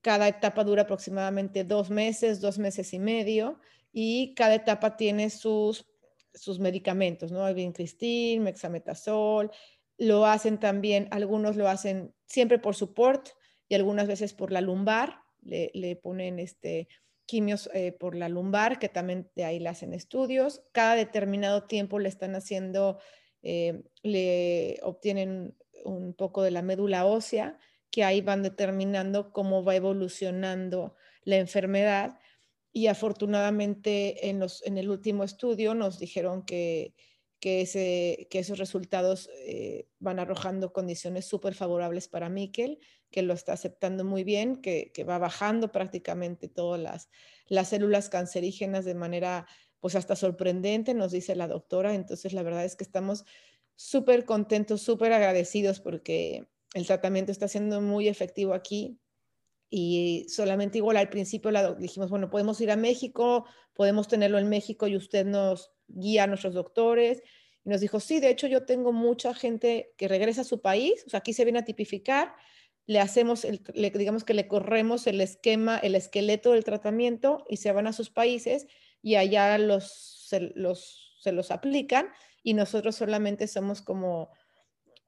cada 0.02 0.30
etapa 0.30 0.64
dura 0.64 0.84
aproximadamente 0.84 1.66
dos 1.66 1.90
meses, 1.90 2.40
dos 2.40 2.58
meses 2.60 2.94
y 2.94 3.00
medio 3.00 3.60
y 3.94 4.34
cada 4.34 4.56
etapa 4.56 4.98
tiene 4.98 5.30
sus, 5.30 5.86
sus 6.34 6.60
medicamentos, 6.60 7.32
¿no? 7.32 7.48
El 7.48 7.56
vincristin, 7.56 8.44
mexametasol, 8.44 9.52
lo 9.98 10.26
hacen 10.26 10.60
también, 10.60 11.08
algunos 11.12 11.56
lo 11.56 11.70
hacen 11.70 12.14
siempre 12.26 12.58
por 12.58 12.76
support 12.76 13.30
y 13.70 13.76
algunas 13.76 14.08
veces 14.08 14.34
por 14.34 14.52
la 14.52 14.60
lumbar, 14.60 15.20
le, 15.42 15.70
le 15.76 15.96
ponen 15.96 16.40
este, 16.40 16.88
quimios 17.26 17.70
eh, 17.74 17.92
por 17.92 18.16
la 18.16 18.30
lumbar, 18.30 18.80
que 18.80 18.90
también 18.90 19.30
de 19.36 19.46
ahí 19.46 19.60
le 19.60 19.70
hacen 19.70 19.94
estudios. 19.94 20.64
Cada 20.72 20.96
determinado 20.96 21.64
tiempo 21.64 22.00
le 22.00 22.10
están 22.10 22.36
haciendo, 22.36 23.00
eh, 23.44 23.84
le 24.02 24.80
obtienen 24.84 25.56
un 25.86 26.14
poco 26.14 26.42
de 26.42 26.52
la 26.52 26.62
médula 26.62 27.06
ósea, 27.06 27.60
que 27.92 28.04
ahí 28.04 28.22
van 28.22 28.42
determinando 28.42 29.32
cómo 29.32 29.64
va 29.64 29.76
evolucionando 29.76 30.96
la 31.24 31.38
enfermedad 31.38 32.20
y 32.74 32.88
afortunadamente 32.88 34.30
en, 34.30 34.40
los, 34.40 34.66
en 34.66 34.80
el 34.80 34.90
último 34.90 35.24
estudio 35.24 35.76
nos 35.76 36.00
dijeron 36.00 36.44
que, 36.44 36.96
que, 37.40 37.62
ese, 37.62 38.28
que 38.32 38.40
esos 38.40 38.58
resultados 38.58 39.30
eh, 39.46 39.88
van 40.00 40.18
arrojando 40.18 40.74
condiciones 40.74 41.26
súper 41.26 41.54
favorables 41.54 42.08
para 42.08 42.30
Miquel, 42.30 42.80
que 43.12 43.22
lo 43.22 43.36
está 43.36 43.54
aceptando 43.54 44.04
muy 44.04 44.24
bien, 44.24 44.56
que, 44.56 44.92
que 44.92 45.04
va 45.04 45.20
bajando 45.20 45.72
prácticamente 45.72 46.48
todas 46.48 46.82
las, 46.82 47.10
las 47.48 47.70
células 47.70 48.10
cancerígenas 48.10 48.86
de 48.86 48.96
manera 48.96 49.46
pues 49.80 49.96
hasta 49.96 50.16
sorprendente, 50.16 50.96
nos 50.96 51.12
dice 51.12 51.36
la 51.36 51.48
doctora. 51.48 51.94
Entonces 51.94 52.34
la 52.34 52.42
verdad 52.42 52.66
es 52.66 52.76
que 52.76 52.86
estamos 52.86 53.24
súper 53.76 54.26
contentos, 54.26 54.82
súper 54.82 55.14
agradecidos 55.14 55.80
porque 55.80 56.48
el 56.74 56.88
tratamiento 56.88 57.32
está 57.32 57.48
siendo 57.48 57.82
muy 57.82 58.08
efectivo 58.08 58.56
aquí 58.56 59.00
y 59.76 60.28
solamente 60.30 60.78
igual 60.78 60.98
al 60.98 61.10
principio 61.10 61.50
la, 61.50 61.74
dijimos, 61.74 62.12
bueno, 62.12 62.30
podemos 62.30 62.62
ir 62.62 62.70
a 62.70 62.76
México, 62.76 63.48
podemos 63.74 64.08
tenerlo 64.08 64.38
en 64.38 64.48
México 64.48 64.86
y 64.88 64.96
usted 64.96 65.26
nos 65.26 65.72
guía 65.88 66.26
a 66.26 66.28
nuestros 66.28 66.54
doctores. 66.54 67.24
Y 67.66 67.70
nos 67.70 67.82
dijo, 67.82 68.00
sí, 68.00 68.20
de 68.20 68.30
hecho 68.30 68.46
yo 68.46 68.68
tengo 68.68 68.94
mucha 68.94 69.34
gente 69.34 69.92
que 69.98 70.08
regresa 70.08 70.42
a 70.42 70.44
su 70.44 70.62
país, 70.62 71.04
o 71.08 71.10
sea, 71.10 71.22
aquí 71.22 71.34
se 71.34 71.44
viene 71.44 71.58
a 71.58 71.66
tipificar, 71.66 72.36
le 72.86 73.00
hacemos, 73.00 73.46
el, 73.46 73.64
le, 73.74 73.90
digamos 73.90 74.24
que 74.24 74.36
le 74.36 74.48
corremos 74.48 75.08
el 75.08 75.20
esquema, 75.20 75.80
el 75.80 75.96
esqueleto 75.96 76.52
del 76.52 76.66
tratamiento 76.66 77.44
y 77.50 77.58
se 77.58 77.72
van 77.72 77.88
a 77.88 77.94
sus 77.94 78.12
países 78.12 78.68
y 79.02 79.16
allá 79.16 79.58
los, 79.58 79.92
se, 80.28 80.52
los, 80.54 81.18
se 81.20 81.32
los 81.32 81.50
aplican 81.50 82.10
y 82.44 82.54
nosotros 82.54 82.96
solamente 82.96 83.48
somos 83.48 83.82
como, 83.82 84.30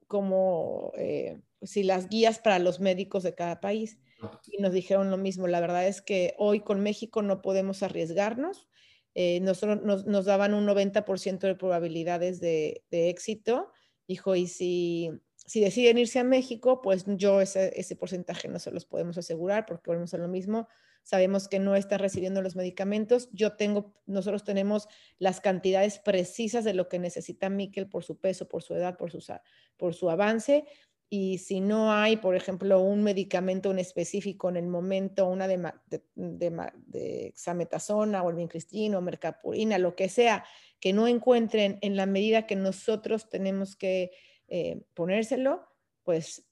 como 0.08 0.90
eh, 0.96 1.40
si 1.62 1.84
las 1.84 2.08
guías 2.08 2.40
para 2.40 2.58
los 2.58 2.80
médicos 2.80 3.22
de 3.22 3.36
cada 3.36 3.60
país 3.60 4.00
y 4.46 4.62
nos 4.62 4.72
dijeron 4.72 5.10
lo 5.10 5.16
mismo. 5.16 5.46
La 5.46 5.60
verdad 5.60 5.86
es 5.86 6.02
que 6.02 6.34
hoy 6.38 6.60
con 6.60 6.80
México 6.80 7.22
no 7.22 7.42
podemos 7.42 7.82
arriesgarnos. 7.82 8.68
Eh, 9.14 9.40
nosotros 9.40 9.82
nos, 9.82 10.24
daban 10.24 10.54
un 10.54 10.66
90% 10.66 11.38
de 11.38 11.54
probabilidades 11.54 12.40
de, 12.40 12.82
éxito. 12.90 13.72
Dijo, 14.06 14.36
y 14.36 14.46
si, 14.46 15.10
si 15.34 15.60
deciden 15.60 15.98
irse 15.98 16.18
a 16.18 16.24
México, 16.24 16.80
pues 16.82 17.04
yo 17.06 17.40
ese, 17.40 17.72
ese 17.78 17.96
porcentaje 17.96 18.48
no 18.48 18.58
se 18.58 18.70
los 18.70 18.84
podemos 18.84 19.18
asegurar 19.18 19.66
porque 19.66 19.90
volvemos 19.90 20.14
a 20.14 20.18
lo 20.18 20.28
mismo. 20.28 20.68
Sabemos 21.02 21.46
que 21.48 21.60
no 21.60 21.76
están 21.76 22.00
recibiendo 22.00 22.42
los 22.42 22.56
medicamentos. 22.56 23.28
Yo 23.32 23.54
tengo, 23.54 23.94
nosotros 24.06 24.42
tenemos 24.44 24.88
las 25.18 25.40
cantidades 25.40 25.98
precisas 25.98 26.64
de 26.64 26.74
lo 26.74 26.88
que 26.88 26.98
necesita 26.98 27.48
Miquel 27.48 27.88
por 27.88 28.02
su 28.02 28.18
peso, 28.18 28.48
por 28.48 28.62
su 28.62 28.74
edad, 28.74 28.96
por 28.96 29.12
su, 29.12 29.24
por 29.76 29.94
su 29.94 30.10
avance 30.10 30.64
y 31.08 31.38
si 31.38 31.60
no 31.60 31.92
hay, 31.92 32.16
por 32.16 32.34
ejemplo, 32.34 32.80
un 32.80 33.04
medicamento 33.04 33.70
en 33.70 33.78
específico 33.78 34.48
en 34.48 34.56
el 34.56 34.66
momento, 34.66 35.28
una 35.28 35.46
de, 35.46 35.72
de, 36.16 36.72
de, 36.86 37.26
exametasona 37.26 38.22
o 38.22 38.30
el 38.30 38.36
vincristina 38.36 38.98
o 38.98 39.00
mercapurina, 39.00 39.78
lo 39.78 39.94
que 39.94 40.08
sea, 40.08 40.44
que 40.80 40.92
no 40.92 41.06
encuentren 41.06 41.78
en 41.82 41.96
la 41.96 42.06
medida 42.06 42.46
que 42.46 42.56
nosotros 42.56 43.28
tenemos 43.28 43.76
que 43.76 44.10
eh, 44.48 44.82
ponérselo, 44.94 45.68
pues 46.02 46.44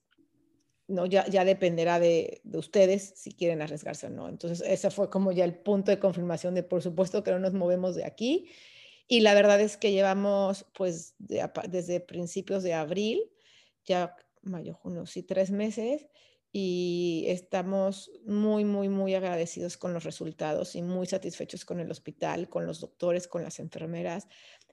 no, 0.87 1.07
ya, 1.07 1.27
ya 1.27 1.45
dependerá 1.45 1.99
de, 1.99 2.41
de, 2.45 2.59
ustedes 2.59 3.15
si 3.17 3.33
quieren 3.33 3.61
arriesgarse 3.61 4.07
o 4.07 4.11
no. 4.11 4.29
Entonces, 4.29 4.63
ese 4.69 4.91
fue 4.91 5.11
como 5.11 5.33
ya 5.33 5.45
el 5.45 5.57
punto 5.57 5.91
de 5.91 5.99
confirmación 5.99 6.55
de, 6.55 6.63
por 6.63 6.81
supuesto, 6.81 7.25
que 7.25 7.33
no 7.33 7.41
nos 7.41 7.55
movemos 7.55 7.97
de 7.97 8.05
aquí. 8.05 8.51
Y 9.09 9.21
la 9.21 9.35
verdad 9.35 9.61
es 9.61 9.77
que 9.77 9.93
llevamos, 9.93 10.65
pues, 10.75 11.15
desde 11.19 12.01
principios 12.01 12.63
de 12.63 12.75
abril, 12.75 13.31
ya 13.85 14.17
mayo, 14.47 14.75
junio, 14.75 15.07
sí, 15.07 15.23
tres 15.23 15.51
meses 15.51 16.07
y 16.57 17.25
estamos 17.27 18.13
muy, 18.25 18.65
muy, 18.65 18.89
muy 18.89 19.13
agradecidos 19.17 19.77
con 19.77 19.93
los 19.93 20.05
resultados 20.05 20.77
y 20.77 20.83
muy 20.83 21.05
satisfechos 21.05 21.65
con 21.65 21.81
el 21.81 21.91
hospital, 21.91 22.49
con 22.49 22.65
los 22.65 22.81
doctores, 22.81 23.27
con 23.27 23.43
las 23.43 23.59
enfermeras. 23.59 24.29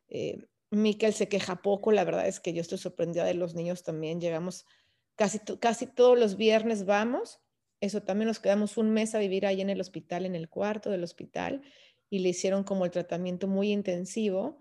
Eh, 0.08 0.46
Miquel 0.70 1.12
se 1.12 1.28
queja 1.28 1.64
poco, 1.64 1.92
la 1.92 2.04
verdad 2.04 2.28
es 2.28 2.40
que 2.40 2.54
yo 2.54 2.62
estoy 2.62 2.78
sorprendida 2.78 3.26
de 3.26 3.34
los 3.34 3.56
niños 3.56 3.82
también. 3.82 4.22
Llegamos 4.22 4.68
casi, 5.16 5.40
casi 5.60 5.88
todos 5.88 6.20
los 6.20 6.38
viernes, 6.38 6.86
vamos. 6.86 7.42
Eso 7.80 8.04
también 8.04 8.28
nos 8.28 8.40
quedamos 8.40 8.78
un 8.78 8.92
mes 8.92 9.16
a 9.16 9.20
vivir 9.20 9.48
ahí 9.48 9.60
en 9.60 9.72
el 9.72 9.82
hospital, 9.82 10.28
en 10.28 10.36
el 10.36 10.50
cuarto 10.50 10.92
del 10.92 11.04
hospital, 11.04 11.64
y 12.12 12.20
le 12.20 12.30
hicieron 12.30 12.64
como 12.64 12.86
el 12.86 12.92
tratamiento 12.92 13.48
muy 13.48 13.72
intensivo 13.72 14.60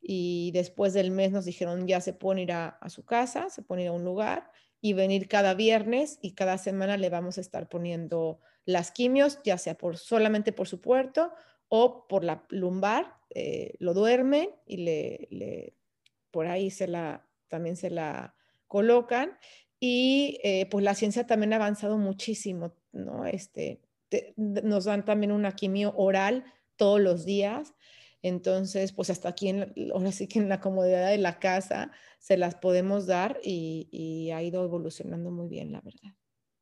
y 0.00 0.50
después 0.52 0.94
del 0.94 1.10
mes 1.10 1.30
nos 1.30 1.44
dijeron 1.44 1.86
ya 1.86 2.00
se 2.00 2.12
pueden 2.12 2.40
ir 2.40 2.52
a, 2.52 2.78
su 2.88 3.04
casa, 3.04 3.50
se 3.50 3.62
pueden 3.62 3.84
ir 3.84 3.88
a 3.90 3.92
un 3.92 4.04
lugar 4.04 4.50
y 4.80 4.94
venir 4.94 5.28
cada 5.28 5.54
viernes 5.54 6.18
y 6.22 6.32
cada 6.32 6.56
semana 6.58 6.96
le 6.96 7.10
vamos 7.10 7.36
a 7.36 7.42
estar 7.42 7.68
poniendo 7.68 8.40
las 8.64 8.90
quimios, 8.90 9.40
ya 9.44 9.58
sea 9.58 9.76
por, 9.76 9.98
solamente 9.98 10.52
por 10.52 10.68
su 10.68 10.80
puerto 10.80 11.32
o 11.68 12.08
por 12.08 12.24
la 12.24 12.44
lumbar, 12.48 13.14
eh, 13.30 13.74
lo 13.78 13.94
duermen 13.94 14.50
y 14.66 14.78
le, 14.78 15.76
por 16.30 16.46
ahí 16.46 16.70
se 16.70 16.88
la, 16.88 17.28
también 17.48 17.76
se 17.76 17.90
la 17.90 18.34
colocan. 18.66 19.38
Y 19.78 20.38
eh, 20.42 20.66
pues 20.70 20.84
la 20.84 20.94
ciencia 20.94 21.26
también 21.26 21.52
ha 21.52 21.56
avanzado 21.56 21.96
muchísimo, 21.96 22.74
¿no? 22.92 23.24
Este, 23.24 23.80
nos 24.36 24.84
dan 24.84 25.04
también 25.04 25.32
una 25.32 25.52
quimio 25.52 25.94
oral 25.96 26.44
todos 26.76 27.00
los 27.00 27.24
días 27.24 27.74
entonces, 28.22 28.92
pues 28.92 29.10
hasta 29.10 29.30
aquí, 29.30 29.48
en, 29.48 29.72
ahora 29.94 30.12
sí 30.12 30.26
que 30.26 30.38
en 30.38 30.48
la 30.48 30.60
comodidad 30.60 31.08
de 31.08 31.18
la 31.18 31.38
casa 31.38 31.90
se 32.18 32.36
las 32.36 32.54
podemos 32.54 33.06
dar 33.06 33.38
y, 33.42 34.30
ha 34.34 34.42
ido 34.42 34.64
evolucionando 34.64 35.30
muy 35.30 35.48
bien, 35.48 35.72
la 35.72 35.80
verdad. 35.80 36.14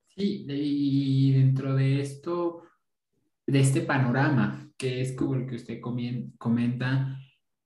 Sí, 0.06 0.46
y 0.48 1.32
dentro 1.32 1.74
de 1.74 2.00
esto, 2.00 2.62
de 3.46 3.60
este 3.60 3.80
panorama, 3.82 4.70
que 4.76 5.00
es 5.00 5.12
como 5.12 5.34
el 5.34 5.46
que 5.46 5.56
usted 5.56 5.80
comenta, 5.80 7.18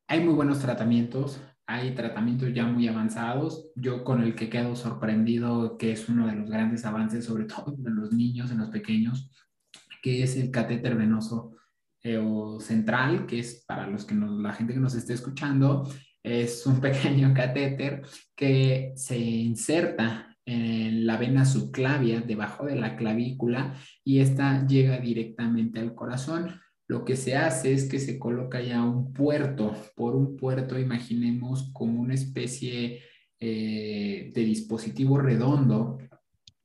hay 0.07 0.21
muy 0.21 0.35
buenos 0.35 0.59
tratamientos, 0.59 1.41
hay 1.67 1.95
tratamientos 1.95 2.53
ya 2.53 2.67
muy 2.67 2.89
avanzados. 2.89 3.71
Yo 3.77 4.05
con 4.05 4.23
el 4.23 4.35
que 4.35 4.51
quedo 4.51 4.75
sorprendido, 4.77 5.77
que 5.79 5.93
es 5.93 6.09
uno 6.09 6.27
de 6.27 6.35
los 6.35 6.51
grandes 6.51 6.85
avances, 6.85 7.25
sobre 7.25 7.45
todo 7.47 7.75
en 7.75 7.95
los 7.95 8.13
niños, 8.13 8.51
en 8.51 8.59
los 8.59 8.71
pequeños, 8.71 9.31
que 10.03 10.23
es 10.23 10.37
el 10.37 10.51
catéter 10.51 10.97
venoso 10.97 11.57
o 12.21 12.61
central, 12.61 13.27
que 13.27 13.39
es 13.39 13.65
para 13.67 13.87
los 13.87 14.05
que 14.05 14.15
la 14.15 14.53
gente 14.53 14.75
que 14.75 14.81
nos 14.81 14.95
esté 14.95 15.15
escuchando, 15.15 15.89
es 16.23 16.67
un 16.67 16.81
pequeño 16.81 17.33
catéter 17.35 18.03
que 18.35 18.93
se 18.97 19.19
inserta 19.19 20.37
en 20.45 21.07
la 21.07 21.17
vena 21.17 21.45
subclavia, 21.45 22.21
debajo 22.21 22.67
de 22.67 22.77
la 22.77 22.97
clavícula, 22.97 23.75
y 24.05 24.19
esta 24.19 24.67
llega 24.67 24.99
directamente 24.99 25.79
al 25.79 25.95
corazón. 25.95 26.61
Lo 26.89 27.05
que 27.05 27.17
se 27.17 27.37
hace 27.37 27.73
es 27.73 27.89
que 27.89 28.01
se 28.01 28.19
coloca 28.19 28.61
ya 28.61 28.83
un 28.85 29.13
puerto, 29.13 29.75
por 29.95 30.17
un 30.17 30.37
puerto 30.37 30.79
imaginemos 30.79 31.71
como 31.73 32.01
una 32.01 32.15
especie 32.15 33.03
eh, 33.39 34.31
de 34.35 34.45
dispositivo 34.45 35.19
redondo 35.19 35.99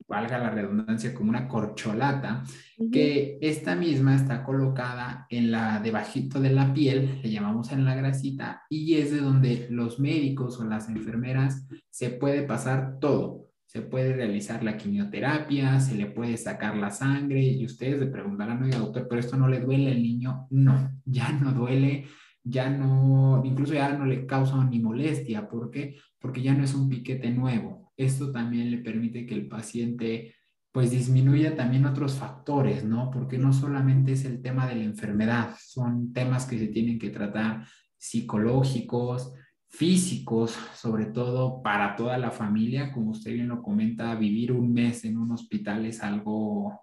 valga 0.08 0.38
la 0.38 0.50
redundancia, 0.50 1.14
como 1.14 1.30
una 1.30 1.46
corcholata, 1.46 2.42
que 2.90 3.38
esta 3.42 3.76
misma 3.76 4.16
está 4.16 4.42
colocada 4.42 5.26
en 5.28 5.50
la 5.50 5.80
debajito 5.80 6.40
de 6.40 6.50
la 6.50 6.72
piel, 6.72 7.20
le 7.22 7.30
llamamos 7.30 7.70
en 7.72 7.84
la 7.84 7.94
grasita, 7.94 8.62
y 8.70 8.94
es 8.94 9.12
de 9.12 9.18
donde 9.18 9.68
los 9.70 10.00
médicos 10.00 10.58
o 10.58 10.64
las 10.64 10.88
enfermeras 10.88 11.66
se 11.90 12.10
puede 12.10 12.42
pasar 12.42 12.98
todo. 13.00 13.44
Se 13.66 13.82
puede 13.82 14.14
realizar 14.14 14.64
la 14.64 14.78
quimioterapia, 14.78 15.78
se 15.78 15.94
le 15.94 16.06
puede 16.06 16.38
sacar 16.38 16.74
la 16.74 16.90
sangre 16.90 17.42
y 17.42 17.66
ustedes 17.66 18.00
le 18.00 18.06
preguntarán, 18.06 18.62
oiga 18.62 18.78
doctor, 18.78 19.06
pero 19.06 19.20
esto 19.20 19.36
no 19.36 19.46
le 19.46 19.60
duele 19.60 19.90
al 19.90 20.02
niño. 20.02 20.46
No, 20.48 20.90
ya 21.04 21.32
no 21.32 21.52
duele, 21.52 22.06
ya 22.42 22.70
no, 22.70 23.42
incluso 23.44 23.74
ya 23.74 23.92
no 23.92 24.06
le 24.06 24.24
causa 24.24 24.64
ni 24.64 24.78
molestia. 24.78 25.46
¿Por 25.50 25.70
qué? 25.70 25.96
Porque 26.18 26.40
ya 26.40 26.54
no 26.54 26.64
es 26.64 26.74
un 26.74 26.88
piquete 26.88 27.30
nuevo 27.30 27.87
esto 27.98 28.32
también 28.32 28.70
le 28.70 28.78
permite 28.78 29.26
que 29.26 29.34
el 29.34 29.48
paciente 29.48 30.34
pues 30.72 30.90
disminuya 30.90 31.56
también 31.56 31.86
otros 31.86 32.14
factores, 32.14 32.84
¿no? 32.84 33.10
Porque 33.10 33.36
no 33.36 33.52
solamente 33.52 34.12
es 34.12 34.24
el 34.24 34.40
tema 34.40 34.66
de 34.68 34.76
la 34.76 34.84
enfermedad, 34.84 35.56
son 35.58 36.12
temas 36.12 36.46
que 36.46 36.58
se 36.58 36.68
tienen 36.68 36.98
que 36.98 37.10
tratar 37.10 37.66
psicológicos, 37.96 39.34
físicos, 39.68 40.56
sobre 40.74 41.06
todo 41.06 41.62
para 41.62 41.96
toda 41.96 42.16
la 42.16 42.30
familia, 42.30 42.92
como 42.92 43.10
usted 43.10 43.32
bien 43.32 43.48
lo 43.48 43.62
comenta, 43.62 44.14
vivir 44.14 44.52
un 44.52 44.72
mes 44.72 45.04
en 45.04 45.18
un 45.18 45.32
hospital 45.32 45.84
es 45.84 46.02
algo 46.02 46.80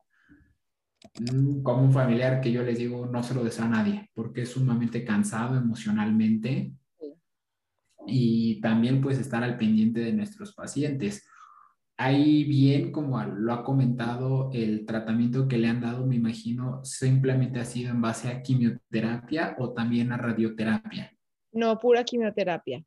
mm, 1.31 1.63
como 1.63 1.83
un 1.83 1.93
familiar 1.93 2.41
que 2.41 2.51
yo 2.51 2.63
les 2.63 2.77
digo 2.77 3.05
no 3.05 3.23
se 3.23 3.33
lo 3.33 3.43
desea 3.43 3.65
a 3.65 3.69
nadie, 3.69 4.09
porque 4.13 4.41
es 4.41 4.49
sumamente 4.49 5.05
cansado 5.05 5.55
emocionalmente, 5.55 6.73
y 8.07 8.59
también 8.61 9.01
pues 9.01 9.19
estar 9.19 9.43
al 9.43 9.57
pendiente 9.57 9.99
de 9.99 10.13
nuestros 10.13 10.53
pacientes. 10.53 11.27
Ahí 11.97 12.43
bien, 12.43 12.91
como 12.91 13.23
lo 13.23 13.53
ha 13.53 13.63
comentado, 13.63 14.49
el 14.53 14.85
tratamiento 14.85 15.47
que 15.47 15.57
le 15.57 15.69
han 15.69 15.79
dado, 15.79 16.05
me 16.05 16.15
imagino, 16.15 16.83
simplemente 16.83 17.59
ha 17.59 17.65
sido 17.65 17.91
en 17.91 18.01
base 18.01 18.27
a 18.27 18.41
quimioterapia 18.41 19.55
o 19.59 19.73
también 19.73 20.11
a 20.11 20.17
radioterapia. 20.17 21.13
No, 21.53 21.79
pura 21.79 22.03
quimioterapia. 22.03 22.83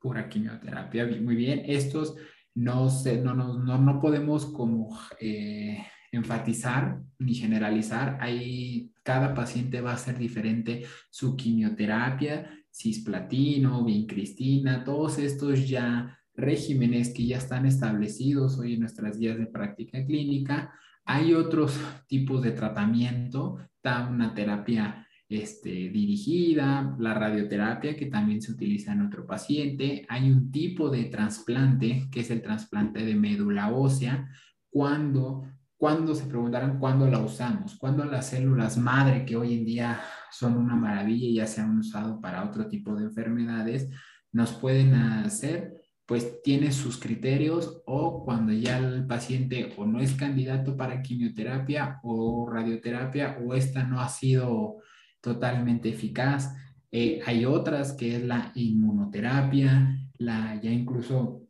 Pura 0.00 0.28
quimioterapia, 0.28 1.06
muy 1.20 1.36
bien. 1.36 1.62
Estos 1.66 2.16
no, 2.54 2.88
se, 2.88 3.20
no, 3.20 3.34
no, 3.34 3.58
no, 3.58 4.00
podemos 4.00 4.46
como 4.46 4.98
eh, 5.20 5.84
enfatizar 6.10 7.02
ni 7.18 7.34
generalizar. 7.34 8.16
Ahí 8.20 8.92
cada 9.02 9.34
paciente 9.34 9.82
va 9.82 9.92
a 9.92 9.98
ser 9.98 10.16
diferente 10.16 10.84
su 11.10 11.36
quimioterapia 11.36 12.57
cisplatino, 12.78 13.84
vincristina, 13.84 14.84
todos 14.84 15.18
estos 15.18 15.68
ya 15.68 16.16
regímenes 16.34 17.12
que 17.12 17.26
ya 17.26 17.38
están 17.38 17.66
establecidos 17.66 18.58
hoy 18.58 18.74
en 18.74 18.80
nuestras 18.80 19.18
guías 19.18 19.36
de 19.36 19.46
práctica 19.46 20.04
clínica. 20.06 20.72
Hay 21.04 21.34
otros 21.34 21.76
tipos 22.06 22.42
de 22.42 22.52
tratamiento, 22.52 23.58
está 23.74 24.06
una 24.08 24.32
terapia 24.32 25.04
este, 25.28 25.70
dirigida, 25.70 26.96
la 27.00 27.14
radioterapia 27.14 27.96
que 27.96 28.06
también 28.06 28.40
se 28.40 28.52
utiliza 28.52 28.92
en 28.92 29.02
otro 29.02 29.26
paciente. 29.26 30.06
Hay 30.08 30.30
un 30.30 30.52
tipo 30.52 30.88
de 30.88 31.06
trasplante 31.06 32.08
que 32.12 32.20
es 32.20 32.30
el 32.30 32.42
trasplante 32.42 33.04
de 33.04 33.16
médula 33.16 33.74
ósea, 33.74 34.30
cuando 34.70 35.42
¿Cuándo 35.78 36.12
se 36.12 36.26
preguntarán 36.26 36.80
cuándo 36.80 37.06
la 37.06 37.20
usamos? 37.20 37.76
¿Cuándo 37.76 38.04
las 38.04 38.30
células 38.30 38.76
madre, 38.76 39.24
que 39.24 39.36
hoy 39.36 39.54
en 39.54 39.64
día 39.64 40.00
son 40.28 40.56
una 40.56 40.74
maravilla 40.74 41.26
y 41.26 41.34
ya 41.34 41.46
se 41.46 41.60
han 41.60 41.78
usado 41.78 42.20
para 42.20 42.42
otro 42.42 42.66
tipo 42.66 42.96
de 42.96 43.04
enfermedades, 43.04 43.88
nos 44.32 44.52
pueden 44.54 44.94
hacer? 44.94 45.74
Pues 46.04 46.42
tiene 46.42 46.72
sus 46.72 46.98
criterios 46.98 47.80
o 47.86 48.24
cuando 48.24 48.52
ya 48.52 48.78
el 48.78 49.06
paciente 49.06 49.72
o 49.76 49.86
no 49.86 50.00
es 50.00 50.14
candidato 50.14 50.76
para 50.76 51.00
quimioterapia 51.00 52.00
o 52.02 52.50
radioterapia 52.50 53.38
o 53.40 53.54
esta 53.54 53.84
no 53.84 54.00
ha 54.00 54.08
sido 54.08 54.78
totalmente 55.20 55.90
eficaz. 55.90 56.56
Eh, 56.90 57.20
hay 57.24 57.44
otras 57.44 57.92
que 57.92 58.16
es 58.16 58.24
la 58.24 58.50
inmunoterapia, 58.56 59.96
la 60.14 60.60
ya 60.60 60.72
incluso 60.72 61.47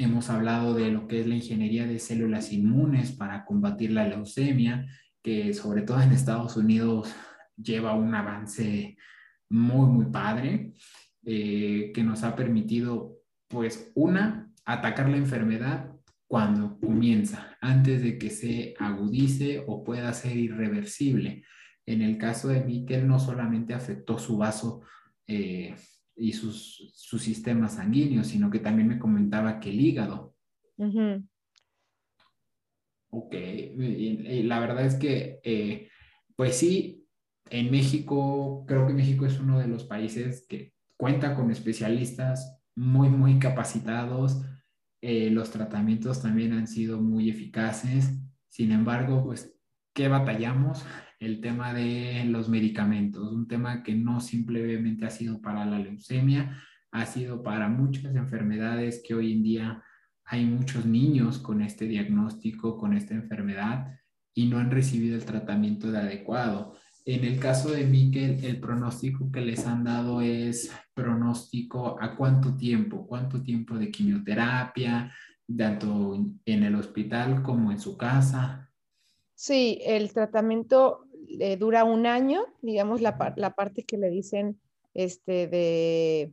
Hemos 0.00 0.30
hablado 0.30 0.74
de 0.74 0.92
lo 0.92 1.08
que 1.08 1.20
es 1.20 1.26
la 1.26 1.34
ingeniería 1.34 1.84
de 1.84 1.98
células 1.98 2.52
inmunes 2.52 3.10
para 3.10 3.44
combatir 3.44 3.90
la 3.90 4.06
leucemia, 4.06 4.86
que 5.20 5.52
sobre 5.52 5.82
todo 5.82 6.00
en 6.00 6.12
Estados 6.12 6.56
Unidos 6.56 7.12
lleva 7.56 7.94
un 7.94 8.14
avance 8.14 8.96
muy, 9.50 9.90
muy 9.90 10.06
padre, 10.06 10.72
eh, 11.24 11.90
que 11.92 12.04
nos 12.04 12.22
ha 12.22 12.36
permitido, 12.36 13.16
pues, 13.48 13.90
una, 13.96 14.52
atacar 14.64 15.08
la 15.08 15.16
enfermedad 15.16 15.90
cuando 16.28 16.78
comienza, 16.78 17.56
antes 17.60 18.00
de 18.00 18.18
que 18.18 18.30
se 18.30 18.74
agudice 18.78 19.64
o 19.66 19.82
pueda 19.82 20.12
ser 20.12 20.36
irreversible. 20.36 21.42
En 21.86 22.02
el 22.02 22.18
caso 22.18 22.48
de 22.48 22.62
Miquel, 22.62 23.08
no 23.08 23.18
solamente 23.18 23.74
afectó 23.74 24.16
su 24.18 24.36
vaso 24.36 24.82
eh, 25.26 25.74
y 26.18 26.32
sus, 26.32 26.92
su 26.94 27.18
sistema 27.18 27.68
sanguíneo, 27.68 28.24
sino 28.24 28.50
que 28.50 28.58
también 28.58 28.88
me 28.88 28.98
comentaba 28.98 29.60
que 29.60 29.70
el 29.70 29.80
hígado 29.80 30.34
Ok, 33.10 33.34
y, 33.34 34.42
la 34.42 34.60
verdad 34.60 34.84
es 34.84 34.96
que, 34.96 35.40
eh, 35.42 35.88
pues 36.36 36.56
sí, 36.56 37.06
en 37.50 37.70
México, 37.70 38.64
creo 38.66 38.86
que 38.86 38.92
México 38.92 39.24
es 39.26 39.40
uno 39.40 39.58
de 39.58 39.66
los 39.66 39.84
países 39.84 40.46
que 40.46 40.74
cuenta 40.96 41.34
con 41.34 41.50
especialistas 41.50 42.60
muy, 42.76 43.08
muy 43.08 43.38
capacitados. 43.38 44.42
Eh, 45.00 45.30
los 45.30 45.50
tratamientos 45.50 46.20
también 46.20 46.52
han 46.52 46.66
sido 46.68 47.00
muy 47.00 47.30
eficaces. 47.30 48.12
Sin 48.48 48.72
embargo, 48.72 49.24
pues, 49.24 49.54
¿qué 49.94 50.08
batallamos? 50.08 50.84
El 51.18 51.40
tema 51.40 51.74
de 51.74 52.24
los 52.26 52.48
medicamentos, 52.48 53.32
un 53.32 53.48
tema 53.48 53.82
que 53.82 53.94
no 53.94 54.20
simplemente 54.20 55.04
ha 55.04 55.10
sido 55.10 55.40
para 55.40 55.64
la 55.64 55.78
leucemia, 55.78 56.62
ha 56.92 57.06
sido 57.06 57.42
para 57.42 57.68
muchas 57.68 58.14
enfermedades 58.14 59.02
que 59.04 59.14
hoy 59.14 59.32
en 59.32 59.42
día 59.42 59.82
hay 60.24 60.44
muchos 60.44 60.86
niños 60.86 61.38
con 61.38 61.60
este 61.60 61.86
diagnóstico, 61.86 62.78
con 62.78 62.94
esta 62.94 63.14
enfermedad 63.14 63.98
y 64.32 64.46
no 64.46 64.58
han 64.58 64.70
recibido 64.70 65.16
el 65.16 65.24
tratamiento 65.24 65.88
adecuado. 65.88 66.76
En 67.04 67.24
el 67.24 67.40
caso 67.40 67.70
de 67.70 67.84
Miquel, 67.84 68.44
el 68.44 68.60
pronóstico 68.60 69.32
que 69.32 69.40
les 69.40 69.66
han 69.66 69.82
dado 69.82 70.20
es 70.20 70.70
pronóstico 70.94 72.00
a 72.00 72.14
cuánto 72.14 72.54
tiempo, 72.56 73.06
cuánto 73.06 73.42
tiempo 73.42 73.76
de 73.76 73.90
quimioterapia, 73.90 75.12
tanto 75.56 76.14
en 76.44 76.62
el 76.62 76.74
hospital 76.76 77.42
como 77.42 77.72
en 77.72 77.80
su 77.80 77.96
casa. 77.96 78.70
Sí, 79.34 79.78
el 79.84 80.12
tratamiento 80.12 81.07
le 81.28 81.56
dura 81.56 81.84
un 81.84 82.06
año, 82.06 82.46
digamos 82.62 83.00
la, 83.00 83.34
la 83.36 83.54
parte 83.54 83.84
que 83.84 83.98
le 83.98 84.08
dicen 84.10 84.60
este, 84.94 85.46
de, 85.46 86.32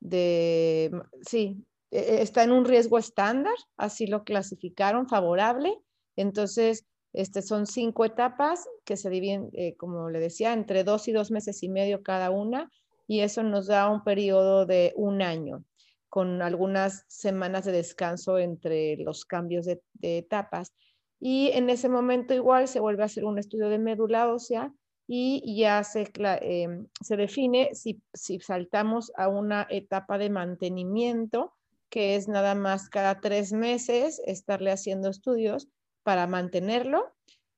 de, 0.00 0.90
sí, 1.22 1.64
e, 1.90 1.98
e, 1.98 2.22
está 2.22 2.44
en 2.44 2.52
un 2.52 2.64
riesgo 2.64 2.98
estándar, 2.98 3.54
así 3.76 4.06
lo 4.06 4.24
clasificaron, 4.24 5.08
favorable. 5.08 5.76
Entonces, 6.16 6.86
este, 7.12 7.42
son 7.42 7.66
cinco 7.66 8.04
etapas 8.04 8.68
que 8.84 8.96
se 8.96 9.10
dividen, 9.10 9.50
eh, 9.52 9.76
como 9.76 10.10
le 10.10 10.20
decía, 10.20 10.52
entre 10.52 10.84
dos 10.84 11.08
y 11.08 11.12
dos 11.12 11.30
meses 11.30 11.62
y 11.62 11.68
medio 11.68 12.02
cada 12.02 12.30
una, 12.30 12.70
y 13.06 13.20
eso 13.20 13.42
nos 13.42 13.66
da 13.66 13.90
un 13.90 14.04
periodo 14.04 14.66
de 14.66 14.92
un 14.96 15.22
año, 15.22 15.64
con 16.08 16.42
algunas 16.42 17.04
semanas 17.08 17.64
de 17.64 17.72
descanso 17.72 18.38
entre 18.38 18.96
los 18.98 19.24
cambios 19.24 19.66
de, 19.66 19.80
etapas. 20.00 20.72
Y 21.20 21.50
en 21.52 21.70
ese 21.70 21.88
momento 21.88 22.34
igual 22.34 22.66
se 22.66 22.80
vuelve 22.80 23.02
a 23.02 23.06
hacer 23.06 23.24
un 23.24 23.38
estudio 23.38 23.68
de 23.68 23.78
médula 23.78 24.32
ósea 24.32 24.72
y 25.06 25.56
ya 25.56 25.84
se, 25.84 26.10
em, 26.40 26.86
se 27.00 27.16
define 27.16 27.74
si, 27.74 28.00
si 28.14 28.40
saltamos 28.40 29.12
a 29.16 29.28
una 29.28 29.66
etapa 29.68 30.18
de 30.18 30.30
mantenimiento 30.30 31.52
que 31.90 32.14
es 32.14 32.28
nada 32.28 32.54
más 32.54 32.88
cada 32.88 33.20
tres 33.20 33.52
meses 33.52 34.22
estarle 34.24 34.70
haciendo 34.70 35.10
estudios 35.10 35.68
para 36.02 36.26
mantenerlo, 36.26 37.12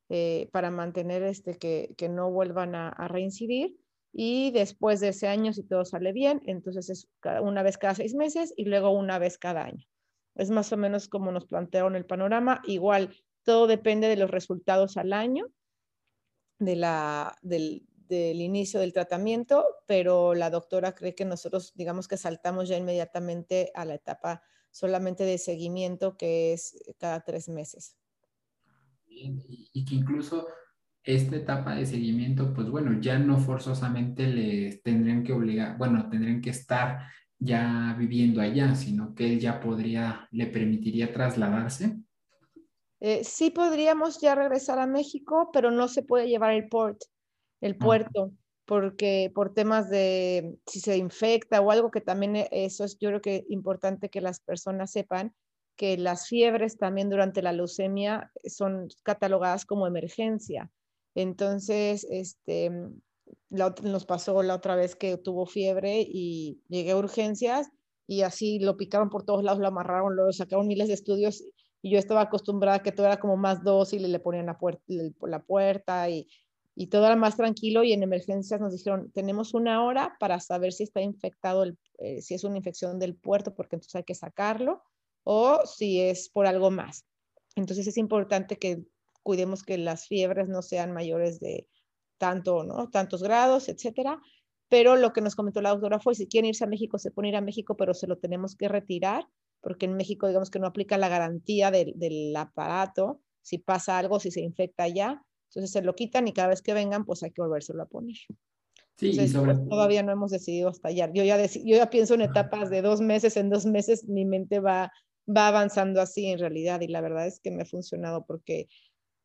eh, 0.09 0.49
para 0.53 0.71
mantener 0.71 1.23
este, 1.23 1.59
que, 1.59 2.09
no 2.09 2.31
vuelvan 2.31 2.75
a, 2.75 3.09
reincidir. 3.09 3.77
Y 4.13 4.51
después 4.51 5.01
de 5.01 5.09
ese 5.09 5.29
año, 5.29 5.53
si 5.53 5.63
todo 5.63 5.85
sale 5.85 6.13
bien, 6.13 6.43
entonces 6.45 6.91
es 6.91 7.09
una 7.43 7.63
vez 7.63 7.79
cada 7.79 7.95
seis 7.95 8.15
meses 8.15 8.53
y 8.57 8.65
luego 8.65 8.91
una 8.91 9.19
vez 9.19 9.39
cada 9.39 9.65
año. 9.65 9.87
Es 10.35 10.51
más 10.51 10.73
o 10.73 10.77
menos 10.77 11.09
como 11.09 11.31
nos 11.31 11.47
plantearon 11.47 11.95
el 11.95 12.05
panorama. 12.05 12.61
Igual, 12.65 13.15
todo 13.45 13.67
depende 13.67 14.09
de 14.09 14.17
los 14.17 14.31
resultados 14.31 14.97
al 14.97 15.13
año 15.13 15.51
de 16.59 16.77
la, 16.77 17.37
del, 17.43 17.87
inicio 18.09 18.81
del 18.81 18.93
tratamiento, 18.93 19.65
pero 19.87 20.35
la 20.35 20.51
doctora 20.51 20.95
cree 20.95 21.15
que 21.15 21.25
nosotros, 21.25 21.73
digamos 21.75 22.09
que 22.09 22.17
saltamos 22.17 22.69
ya 22.69 22.77
inmediatamente 22.77 23.71
a 23.75 23.85
la 23.85 23.95
etapa 23.95 24.43
solamente 24.71 25.25
de 25.25 25.39
seguimiento, 25.39 26.17
que 26.17 26.53
es 26.53 26.77
cada 26.99 27.21
tres 27.21 27.49
meses. 27.49 27.97
y 29.07 29.85
que 29.85 29.95
incluso 29.95 30.47
esta 31.05 31.37
etapa 31.37 31.75
de 31.75 31.87
seguimiento, 31.87 32.55
pues 32.55 32.69
bueno, 32.71 33.01
ya 33.01 33.19
no 33.19 33.39
forzosamente 33.39 34.27
les 34.27 34.83
tendrían 34.83 35.25
que 35.25 35.33
obligar, 35.33 35.77
bueno, 35.77 36.09
tendrían 36.09 36.41
que 36.41 36.51
estar 36.51 37.09
ya 37.39 37.97
viviendo 37.99 38.41
allá, 38.41 38.75
sino 38.75 39.15
que 39.15 39.33
él 39.33 39.41
ya 39.41 39.61
podría, 39.61 40.29
le 40.31 40.47
permitiría 40.47 41.13
trasladarse. 41.13 41.99
Eh, 43.05 43.25
sí 43.25 43.51
podríamos 43.51 44.21
ya 44.21 44.37
regresar 44.37 44.79
a 44.79 44.87
México, 44.87 45.51
pero 45.53 45.73
no 45.73 45.89
se 45.89 46.05
puede 46.05 46.29
llevar 46.29 46.53
el 46.53 46.69
port 46.69 47.03
el 47.61 47.77
puerto, 47.77 48.33
porque 48.65 49.31
por 49.35 49.55
temas 49.55 49.91
de 49.91 50.57
si 50.67 50.81
se 50.81 50.97
infecta 50.97 51.61
o 51.61 51.71
algo 51.71 51.91
que 51.91 52.01
también 52.01 52.37
e, 52.37 52.49
eso 52.51 52.85
es 52.85 52.99
yo 52.99 53.09
creo 53.09 53.21
que 53.21 53.45
importante 53.49 54.09
que 54.09 54.21
las 54.21 54.41
personas 54.41 54.93
sepan 54.93 55.35
que 55.77 55.97
las 55.97 56.29
fiebres 56.29 56.77
también 56.77 57.11
durante 57.11 57.43
la 57.43 57.53
leucemia 57.53 58.31
son 58.45 58.89
catalogadas 59.03 59.65
como 59.65 59.87
emergencia. 59.87 60.71
Entonces, 61.17 62.07
este, 62.09 62.71
nos 63.51 64.07
pasó 64.07 64.43
la 64.43 64.55
otra 64.55 64.77
vez 64.77 64.95
que 64.95 65.17
tuvo 65.17 65.47
fiebre 65.47 66.05
y 66.07 66.61
llegué 66.69 66.93
a 66.93 66.99
urgencias 66.99 67.71
y 68.07 68.23
así 68.23 68.59
lo 68.61 68.77
picaron 68.77 69.09
por 69.09 69.25
todos 69.25 69.43
lados, 69.43 69.61
lo 69.61 69.69
amarraron, 69.69 70.15
lo 70.15 70.31
sacaron 70.33 70.69
miles 70.69 70.89
de 70.89 70.95
estudios 70.95 71.43
y 71.83 71.91
yo 71.91 71.99
estaba 71.99 72.23
acostumbrada 72.23 72.79
a 72.79 72.83
que 72.83 72.93
todo 72.93 73.07
era 73.07 73.19
como 73.19 73.37
más 73.37 73.63
dócil 73.63 74.05
y 74.05 74.09
le 74.09 74.21
ponían 74.21 74.47
la 74.47 74.59
puerta, 74.59 74.83
la 75.21 75.43
puerta 75.43 76.09
y 76.09 76.29
y 76.75 76.87
todo 76.87 77.07
era 77.07 77.17
más 77.17 77.37
tranquilo 77.37 77.85
y 77.85 77.93
en 77.93 78.03
emergencias 78.03 78.61
nos 78.61 78.73
dijeron, 78.73 79.11
tenemos 79.13 79.53
una 79.53 79.85
hora 79.85 80.17
para 80.19 80.41
saber 80.41 80.73
si 80.73 80.85
está 80.85 81.03
infectado, 81.03 81.65
el, 81.65 81.79
eh, 81.99 82.23
si 82.23 82.35
es 82.35 82.45
una 82.45 82.57
infección 82.57 82.99
del 82.99 83.15
puerto, 83.15 83.55
porque 83.55 83.77
entonces 83.77 83.95
hay 83.97 84.05
que 84.05 84.15
sacarlo, 84.15 84.83
o 85.25 85.61
si 85.67 86.01
es 86.01 86.29
por 86.31 86.47
algo 86.47 86.71
más. 86.71 87.05
Entonces 87.57 87.87
es 87.87 87.99
importante 87.99 88.57
que 88.57 88.83
cuidemos 89.23 89.63
que 89.63 89.77
las 89.77 90.07
fiebres 90.07 90.49
no 90.49 90.63
sean 90.63 90.93
mayores 90.93 91.41
de 91.41 91.69
tanto, 92.19 92.65
¿no? 92.65 92.89
Tantos 92.89 93.23
grados, 93.23 93.69
etcétera. 93.69 94.21
Pero 94.69 94.97
lo 94.97 95.13
que 95.13 95.21
nos 95.21 95.37
comentó 95.37 95.61
la 95.61 95.71
doctora 95.71 96.01
fue, 96.01 96.15
si 96.15 96.27
quieren 96.27 96.49
irse 96.49 96.65
a 96.65 96.69
México, 96.69 96.99
se 96.99 97.11
pueden 97.11 97.31
ir 97.31 97.37
a 97.37 97.43
México, 97.43 97.77
pero 97.77 97.93
se 97.93 98.07
lo 98.07 98.17
tenemos 98.17 98.57
que 98.57 98.69
retirar, 98.69 99.29
porque 99.63 99.87
en 99.87 99.97
México 99.97 100.27
digamos 100.27 100.51
que 100.51 100.59
no 100.59 100.67
aplica 100.67 100.99
la 100.99 101.09
garantía 101.09 101.71
del, 101.71 101.95
del 101.97 102.37
aparato, 102.37 103.23
si 103.41 103.59
pasa 103.59 103.99
algo, 103.99 104.21
si 104.21 104.31
se 104.31 104.41
infecta 104.41 104.87
ya, 104.89 105.25
entonces 105.49 105.73
se 105.73 105.83
lo 105.83 105.95
quitan 105.95 106.29
y 106.29 106.33
cada 106.33 106.49
vez 106.49 106.63
que 106.63 106.75
vengan, 106.75 107.05
pues 107.05 107.23
hay 107.23 107.31
que 107.31 107.43
volvérselo 107.43 107.83
a 107.83 107.87
poner. 107.87 108.17
Sí, 108.97 109.13
pues, 109.17 109.33
todavía 109.69 110.03
no 110.03 110.13
hemos 110.13 110.31
decidido 110.31 110.69
hasta 110.69 110.89
allá. 110.89 111.11
Yo 111.13 111.25
ya, 111.25 111.45
yo 111.45 111.77
ya 111.77 111.91
pienso 111.91 112.15
en 112.15 112.23
etapas 112.23 112.71
de 112.71 112.83
dos 112.83 113.01
meses, 113.01 113.37
en 113.37 113.51
dos 113.51 113.67
meses 113.67 114.09
mi 114.09 114.25
mente 114.25 114.61
va, 114.61 114.93
va 115.29 115.49
avanzando 115.49 116.01
así 116.01 116.27
en 116.27 116.39
realidad 116.39 116.81
y 116.81 116.89
la 116.89 117.01
verdad 117.01 117.27
es 117.27 117.41
que 117.41 117.51
me 117.51 117.63
ha 117.63 117.67
funcionado 117.67 118.25
porque 118.27 118.69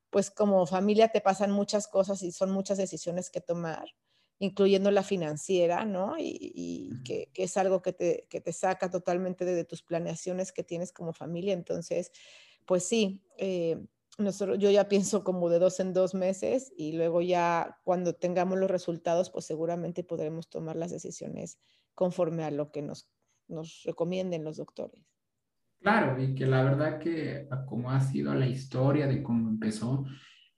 pues 0.09 0.31
como 0.31 0.65
familia 0.65 1.09
te 1.09 1.21
pasan 1.21 1.51
muchas 1.51 1.87
cosas 1.87 2.23
y 2.23 2.31
son 2.31 2.51
muchas 2.51 2.77
decisiones 2.77 3.29
que 3.29 3.41
tomar, 3.41 3.85
incluyendo 4.39 4.91
la 4.91 5.03
financiera, 5.03 5.85
¿no? 5.85 6.15
Y, 6.19 6.91
que, 7.03 7.29
es 7.35 7.57
algo 7.57 7.81
que 7.81 7.93
te, 7.93 8.27
que 8.29 8.41
te 8.41 8.53
saca 8.53 8.89
totalmente 8.89 9.45
de, 9.45 9.63
tus 9.63 9.81
planeaciones 9.81 10.51
que 10.51 10.63
tienes 10.63 10.91
como 10.91 11.13
familia. 11.13 11.53
Entonces, 11.53 12.11
pues 12.65 12.83
sí, 12.83 13.23
eh, 13.37 13.77
nosotros, 14.17 14.57
yo 14.59 14.69
ya 14.71 14.87
pienso 14.87 15.23
como 15.23 15.49
de 15.49 15.59
dos 15.59 15.79
en 15.79 15.93
dos 15.93 16.13
meses 16.13 16.71
y 16.75 16.93
luego 16.93 17.21
ya 17.21 17.79
cuando 17.83 18.13
tengamos 18.13 18.59
los 18.59 18.69
resultados, 18.69 19.29
pues 19.29 19.45
seguramente 19.45 20.03
podremos 20.03 20.49
tomar 20.49 20.75
las 20.75 20.91
decisiones 20.91 21.59
conforme 21.95 22.43
a 22.43 22.51
lo 22.51 22.71
que 22.71 22.81
nos, 22.81 23.09
nos 23.47 23.83
recomienden 23.83 24.43
los 24.43 24.57
doctores. 24.57 25.03
Claro, 25.79 26.21
y 26.21 26.33
que 26.33 26.45
la 26.47 26.63
verdad 26.63 26.99
que 26.99 27.47
como 27.67 27.91
ha 27.91 28.01
sido 28.01 28.33
la 28.33 28.47
historia 28.47 29.07
de 29.07 29.21
cómo 29.21 29.49
empezó, 29.49 30.05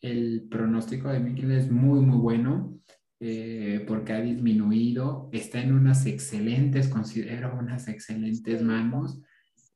el 0.01 0.47
pronóstico 0.49 1.09
de 1.09 1.19
Miquel 1.19 1.51
es 1.51 1.69
muy, 1.69 1.99
muy 1.99 2.17
bueno. 2.17 2.79
Eh, 3.21 3.84
porque 3.86 4.13
ha 4.13 4.21
disminuido, 4.21 5.29
está 5.34 5.62
en 5.62 5.73
unas 5.73 6.05
excelentes, 6.05 6.88
considero 6.88 7.53
unas 7.60 7.89
excelentes 7.89 8.62
manos 8.62 9.21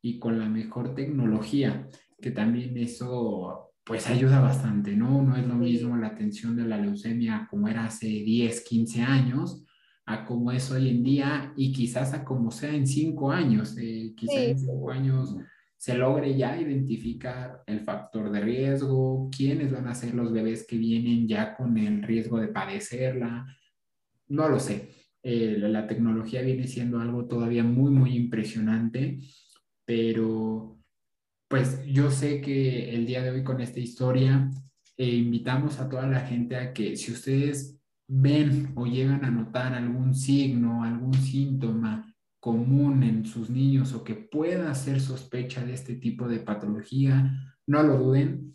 y 0.01 0.17
con 0.17 0.39
la 0.39 0.47
mejor 0.47 0.95
tecnología, 0.95 1.89
que 2.21 2.31
también 2.31 2.77
eso 2.77 3.73
pues 3.83 4.09
ayuda 4.09 4.39
bastante, 4.39 4.95
¿no? 4.95 5.21
No 5.21 5.35
es 5.35 5.45
lo 5.45 5.55
mismo 5.55 5.97
la 5.97 6.07
atención 6.07 6.55
de 6.55 6.63
la 6.63 6.77
leucemia 6.77 7.47
como 7.49 7.67
era 7.67 7.83
hace 7.83 8.07
10, 8.07 8.61
15 8.61 9.01
años, 9.01 9.65
a 10.05 10.23
como 10.25 10.51
es 10.51 10.71
hoy 10.71 10.89
en 10.89 11.03
día 11.03 11.53
y 11.57 11.73
quizás 11.73 12.13
a 12.13 12.23
como 12.23 12.49
sea 12.49 12.73
en 12.73 12.87
5 12.87 13.31
años. 13.31 13.77
Eh, 13.77 14.13
quizás 14.15 14.37
en 14.37 14.59
5 14.59 14.91
años 14.91 15.35
se 15.83 15.97
logre 15.97 16.37
ya 16.37 16.57
identificar 16.57 17.61
el 17.67 17.81
factor 17.81 18.31
de 18.31 18.39
riesgo, 18.39 19.29
quiénes 19.29 19.69
van 19.69 19.89
a 19.89 19.93
ser 19.93 20.13
los 20.13 20.31
bebés 20.31 20.65
que 20.65 20.77
vienen 20.77 21.27
ya 21.27 21.57
con 21.57 21.77
el 21.77 22.03
riesgo 22.03 22.39
de 22.39 22.47
padecerla. 22.47 23.45
No 24.29 24.47
lo 24.47 24.61
sé. 24.61 24.91
Eh, 25.21 25.57
la 25.59 25.85
tecnología 25.85 26.41
viene 26.41 26.67
siendo 26.69 27.01
algo 27.01 27.25
todavía 27.25 27.65
muy, 27.65 27.91
muy 27.91 28.15
impresionante, 28.15 29.19
pero 29.83 30.79
pues 31.49 31.85
yo 31.85 32.09
sé 32.09 32.39
que 32.39 32.95
el 32.95 33.05
día 33.05 33.21
de 33.21 33.31
hoy 33.31 33.43
con 33.43 33.59
esta 33.59 33.81
historia 33.81 34.49
eh, 34.95 35.09
invitamos 35.09 35.81
a 35.81 35.89
toda 35.89 36.07
la 36.07 36.21
gente 36.21 36.55
a 36.55 36.71
que 36.71 36.95
si 36.95 37.11
ustedes 37.11 37.77
ven 38.07 38.71
o 38.75 38.85
llegan 38.85 39.25
a 39.25 39.31
notar 39.31 39.73
algún 39.73 40.15
signo, 40.15 40.81
algún 40.85 41.13
síntoma 41.13 42.12
común 42.43 43.03
en 43.03 43.25
sus 43.25 43.49
niños 43.49 43.93
o 43.93 44.03
que 44.03 44.15
pueda 44.15 44.75
ser 44.75 44.99
sospecha 44.99 45.63
de 45.63 45.73
este 45.73 45.95
tipo 45.95 46.27
de 46.27 46.39
patología, 46.39 47.31
no 47.65 47.83
lo 47.83 47.97
duden, 47.97 48.51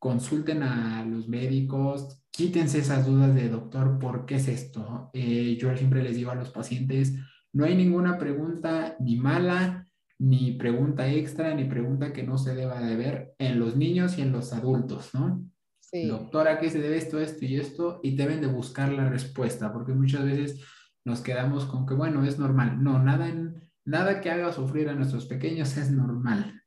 consulten 0.00 0.64
a 0.64 1.04
los 1.04 1.28
médicos, 1.28 2.20
quítense 2.32 2.80
esas 2.80 3.06
dudas 3.06 3.32
de 3.36 3.48
doctor, 3.48 4.00
¿por 4.00 4.26
qué 4.26 4.34
es 4.34 4.48
esto? 4.48 5.10
Eh, 5.12 5.56
yo 5.56 5.76
siempre 5.76 6.02
les 6.02 6.16
digo 6.16 6.32
a 6.32 6.34
los 6.34 6.50
pacientes, 6.50 7.14
no 7.52 7.64
hay 7.64 7.76
ninguna 7.76 8.18
pregunta 8.18 8.96
ni 8.98 9.14
mala, 9.14 9.86
ni 10.18 10.54
pregunta 10.54 11.08
extra, 11.08 11.54
ni 11.54 11.62
pregunta 11.66 12.12
que 12.12 12.24
no 12.24 12.38
se 12.38 12.56
deba 12.56 12.80
de 12.80 12.96
ver 12.96 13.34
en 13.38 13.60
los 13.60 13.76
niños 13.76 14.18
y 14.18 14.22
en 14.22 14.32
los 14.32 14.52
adultos, 14.52 15.10
¿no? 15.14 15.48
Sí. 15.78 16.08
Doctora, 16.08 16.58
qué 16.58 16.70
se 16.70 16.80
debe 16.80 16.96
esto, 16.96 17.20
esto 17.20 17.44
y 17.44 17.54
esto? 17.54 18.00
Y 18.02 18.16
deben 18.16 18.40
de 18.40 18.48
buscar 18.48 18.92
la 18.92 19.08
respuesta, 19.08 19.72
porque 19.72 19.92
muchas 19.92 20.24
veces 20.24 20.60
nos 21.08 21.22
quedamos 21.22 21.64
con 21.64 21.86
que, 21.86 21.94
bueno, 21.94 22.22
es 22.24 22.38
normal. 22.38 22.82
No, 22.82 23.02
nada, 23.02 23.28
en, 23.28 23.56
nada 23.84 24.20
que 24.20 24.30
haga 24.30 24.52
sufrir 24.52 24.88
a 24.88 24.94
nuestros 24.94 25.26
pequeños 25.26 25.76
es 25.76 25.90
normal. 25.90 26.62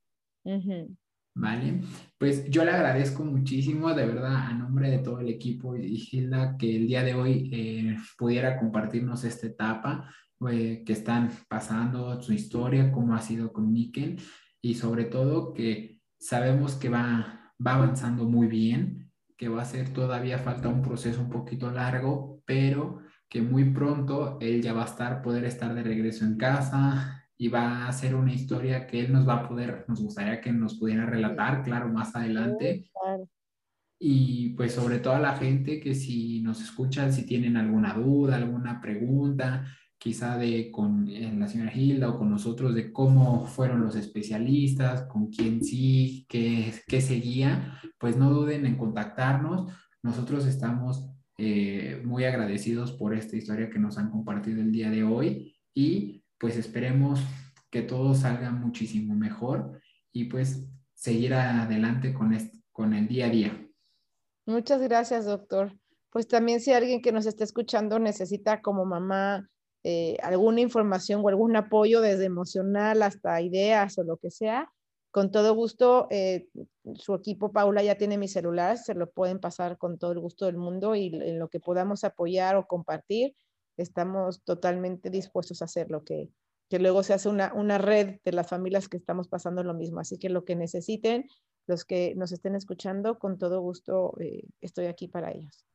¿Vale? 1.34 1.82
Pues 2.18 2.50
yo 2.50 2.66
le 2.66 2.72
agradezco 2.72 3.24
muchísimo, 3.24 3.94
de 3.94 4.06
verdad, 4.06 4.48
a 4.48 4.54
nombre 4.54 4.90
de 4.90 5.00
todo 5.00 5.20
el 5.20 5.30
equipo 5.30 5.76
y 5.76 5.96
Gilda, 5.96 6.58
que 6.58 6.76
el 6.76 6.88
día 6.88 7.04
de 7.04 7.14
hoy 7.14 7.50
eh, 7.54 7.98
pudiera 8.18 8.60
compartirnos 8.60 9.24
esta 9.24 9.48
etapa 9.48 10.14
eh, 10.50 10.84
que 10.84 10.94
están 10.94 11.32
pasando, 11.48 12.20
su 12.22 12.34
historia, 12.34 12.92
cómo 12.92 13.14
ha 13.14 13.22
sido 13.22 13.54
con 13.54 13.72
Nickel 13.72 14.20
y 14.60 14.74
sobre 14.74 15.06
todo 15.06 15.54
que 15.54 16.02
sabemos 16.20 16.74
que 16.76 16.90
va, 16.90 17.54
va 17.66 17.76
avanzando 17.76 18.26
muy 18.26 18.48
bien, 18.48 19.12
que 19.38 19.48
va 19.48 19.62
a 19.62 19.66
ser 19.66 19.94
todavía 19.94 20.40
falta 20.40 20.68
un 20.68 20.82
proceso 20.82 21.22
un 21.22 21.30
poquito 21.30 21.72
largo, 21.72 22.42
pero 22.46 23.01
que 23.32 23.42
muy 23.42 23.64
pronto 23.72 24.38
él 24.42 24.62
ya 24.62 24.74
va 24.74 24.82
a 24.82 24.88
estar, 24.88 25.22
poder 25.22 25.46
estar 25.46 25.74
de 25.74 25.84
regreso 25.84 26.26
en 26.26 26.36
casa 26.36 27.24
y 27.38 27.48
va 27.48 27.88
a 27.88 27.94
ser 27.94 28.14
una 28.14 28.34
historia 28.34 28.86
que 28.86 29.00
él 29.00 29.14
nos 29.14 29.26
va 29.26 29.36
a 29.36 29.48
poder, 29.48 29.86
nos 29.88 30.02
gustaría 30.02 30.42
que 30.42 30.52
nos 30.52 30.78
pudiera 30.78 31.06
relatar, 31.06 31.64
claro, 31.64 31.88
más 31.88 32.14
adelante. 32.14 32.92
Y 33.98 34.50
pues 34.50 34.74
sobre 34.74 35.00
todo 35.00 35.14
a 35.14 35.20
la 35.20 35.38
gente 35.38 35.80
que 35.80 35.96
si 35.96 36.42
nos 36.42 36.62
escuchan, 36.62 37.14
si 37.14 37.26
tienen 37.26 37.56
alguna 37.56 37.94
duda, 37.94 38.36
alguna 38.36 38.82
pregunta, 38.82 39.66
quizá 39.98 40.38
de 40.38 40.70
con 40.70 41.08
la 41.40 41.48
señora 41.48 41.74
Hilda 41.74 42.10
o 42.10 42.18
con 42.18 42.30
nosotros 42.30 42.76
de 42.76 42.92
cómo 42.92 43.46
fueron 43.46 43.80
los 43.80 43.96
especialistas, 43.96 45.04
con 45.04 45.28
quién 45.28 45.64
sí, 45.64 46.26
qué, 46.28 46.74
qué 46.86 47.00
seguía, 47.00 47.80
pues 47.98 48.18
no 48.18 48.30
duden 48.30 48.66
en 48.66 48.76
contactarnos. 48.76 49.72
Nosotros 50.04 50.46
estamos 50.48 51.08
eh, 51.44 52.00
muy 52.06 52.24
agradecidos 52.24 52.92
por 52.92 53.16
esta 53.16 53.36
historia 53.36 53.72
que 53.72 53.80
nos 53.80 53.98
han 53.98 54.12
compartido 54.12 54.62
el 54.62 54.72
día 54.72 54.92
de 54.92 55.04
hoy 55.04 55.56
y 55.74 56.24
pues 56.38 56.56
esperemos 56.56 57.20
que 57.72 57.82
todo 57.82 58.14
salga 58.14 58.52
muchísimo 58.52 59.16
mejor 59.16 59.82
y 60.14 60.26
pues 60.26 60.68
seguir 60.94 61.34
adelante 61.34 62.14
con, 62.14 62.34
este, 62.34 62.60
con 62.72 62.94
el 62.94 63.08
día 63.08 63.26
a 63.26 63.30
día. 63.30 63.68
Muchas 64.46 64.84
gracias, 64.84 65.26
doctor. 65.26 65.76
Pues 66.12 66.28
también 66.28 66.60
si 66.60 66.74
alguien 66.74 67.02
que 67.02 67.12
nos 67.12 67.26
está 67.26 67.44
escuchando 67.44 67.98
necesita 67.98 68.62
como 68.62 68.86
mamá 68.86 69.50
eh, 69.84 70.18
alguna 70.22 70.62
información 70.62 71.22
o 71.24 71.30
algún 71.30 71.56
apoyo 71.56 72.02
desde 72.02 72.26
emocional 72.26 73.02
hasta 73.02 73.42
ideas 73.42 73.98
o 73.98 74.04
lo 74.04 74.18
que 74.18 74.30
sea, 74.30 74.72
con 75.12 75.30
todo 75.30 75.54
gusto, 75.54 76.08
eh, 76.10 76.48
su 76.96 77.14
equipo 77.14 77.52
Paula 77.52 77.84
ya 77.84 77.96
tiene 77.96 78.18
mi 78.18 78.28
celular, 78.28 78.78
se 78.78 78.96
lo 78.96 79.12
pueden 79.12 79.40
pasar 79.40 79.78
con 79.78 79.98
todo 79.98 80.14
el 80.14 80.20
gusto 80.20 80.46
del 80.46 80.58
mundo 80.58 80.96
y 80.96 81.08
en 81.14 81.38
lo 81.38 81.50
que 81.50 81.60
podamos 81.60 82.04
apoyar 82.04 82.56
o 82.56 82.66
compartir, 82.66 83.36
estamos 83.78 84.42
totalmente 84.44 85.10
dispuestos 85.10 85.62
a 85.62 85.66
hacerlo, 85.66 86.04
que, 86.04 86.30
que 86.70 86.80
luego 86.80 87.04
se 87.04 87.14
hace 87.14 87.28
una, 87.28 87.54
una 87.54 87.78
red 87.78 88.20
de 88.24 88.32
las 88.32 88.48
familias 88.48 88.88
que 88.88 88.98
estamos 88.98 89.28
pasando 89.28 89.64
lo 89.64 89.74
mismo. 89.74 90.00
Así 90.00 90.18
que 90.18 90.30
lo 90.30 90.46
que 90.46 90.56
necesiten, 90.56 91.28
los 91.68 91.84
que 91.84 92.16
nos 92.16 92.32
estén 92.32 92.56
escuchando, 92.56 93.20
con 93.20 93.38
todo 93.38 93.60
gusto 93.60 94.14
eh, 94.20 94.44
estoy 94.62 94.86
aquí 94.86 95.08
para 95.08 95.32
ellos. 95.32 95.66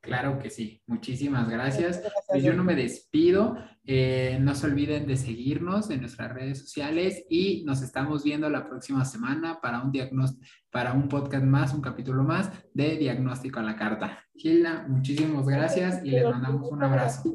Claro 0.00 0.38
que 0.38 0.48
sí, 0.48 0.80
muchísimas 0.86 1.48
gracias. 1.48 2.02
Pues 2.28 2.44
yo 2.44 2.54
no 2.54 2.62
me 2.62 2.76
despido, 2.76 3.56
eh, 3.84 4.38
no 4.40 4.54
se 4.54 4.66
olviden 4.66 5.06
de 5.06 5.16
seguirnos 5.16 5.90
en 5.90 6.00
nuestras 6.00 6.32
redes 6.32 6.60
sociales 6.60 7.24
y 7.28 7.64
nos 7.64 7.82
estamos 7.82 8.22
viendo 8.22 8.48
la 8.48 8.68
próxima 8.68 9.04
semana 9.04 9.60
para 9.60 9.82
un 9.82 9.90
diagnóstico, 9.90 10.46
para 10.70 10.92
un 10.92 11.08
podcast 11.08 11.44
más, 11.44 11.74
un 11.74 11.80
capítulo 11.80 12.22
más 12.22 12.50
de 12.72 12.96
Diagnóstico 12.96 13.58
a 13.58 13.64
la 13.64 13.76
Carta. 13.76 14.24
Gilda, 14.34 14.86
muchísimas 14.88 15.46
gracias 15.46 16.04
y 16.04 16.10
les 16.10 16.24
mandamos 16.24 16.70
un 16.70 16.84
abrazo. 16.84 17.34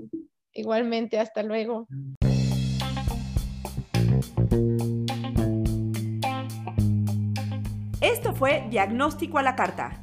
Igualmente, 0.54 1.20
hasta 1.20 1.44
luego. 1.44 1.88
Esto 8.00 8.34
fue 8.34 8.68
Diagnóstico 8.70 9.38
a 9.38 9.44
la 9.44 9.56
Carta 9.56 10.03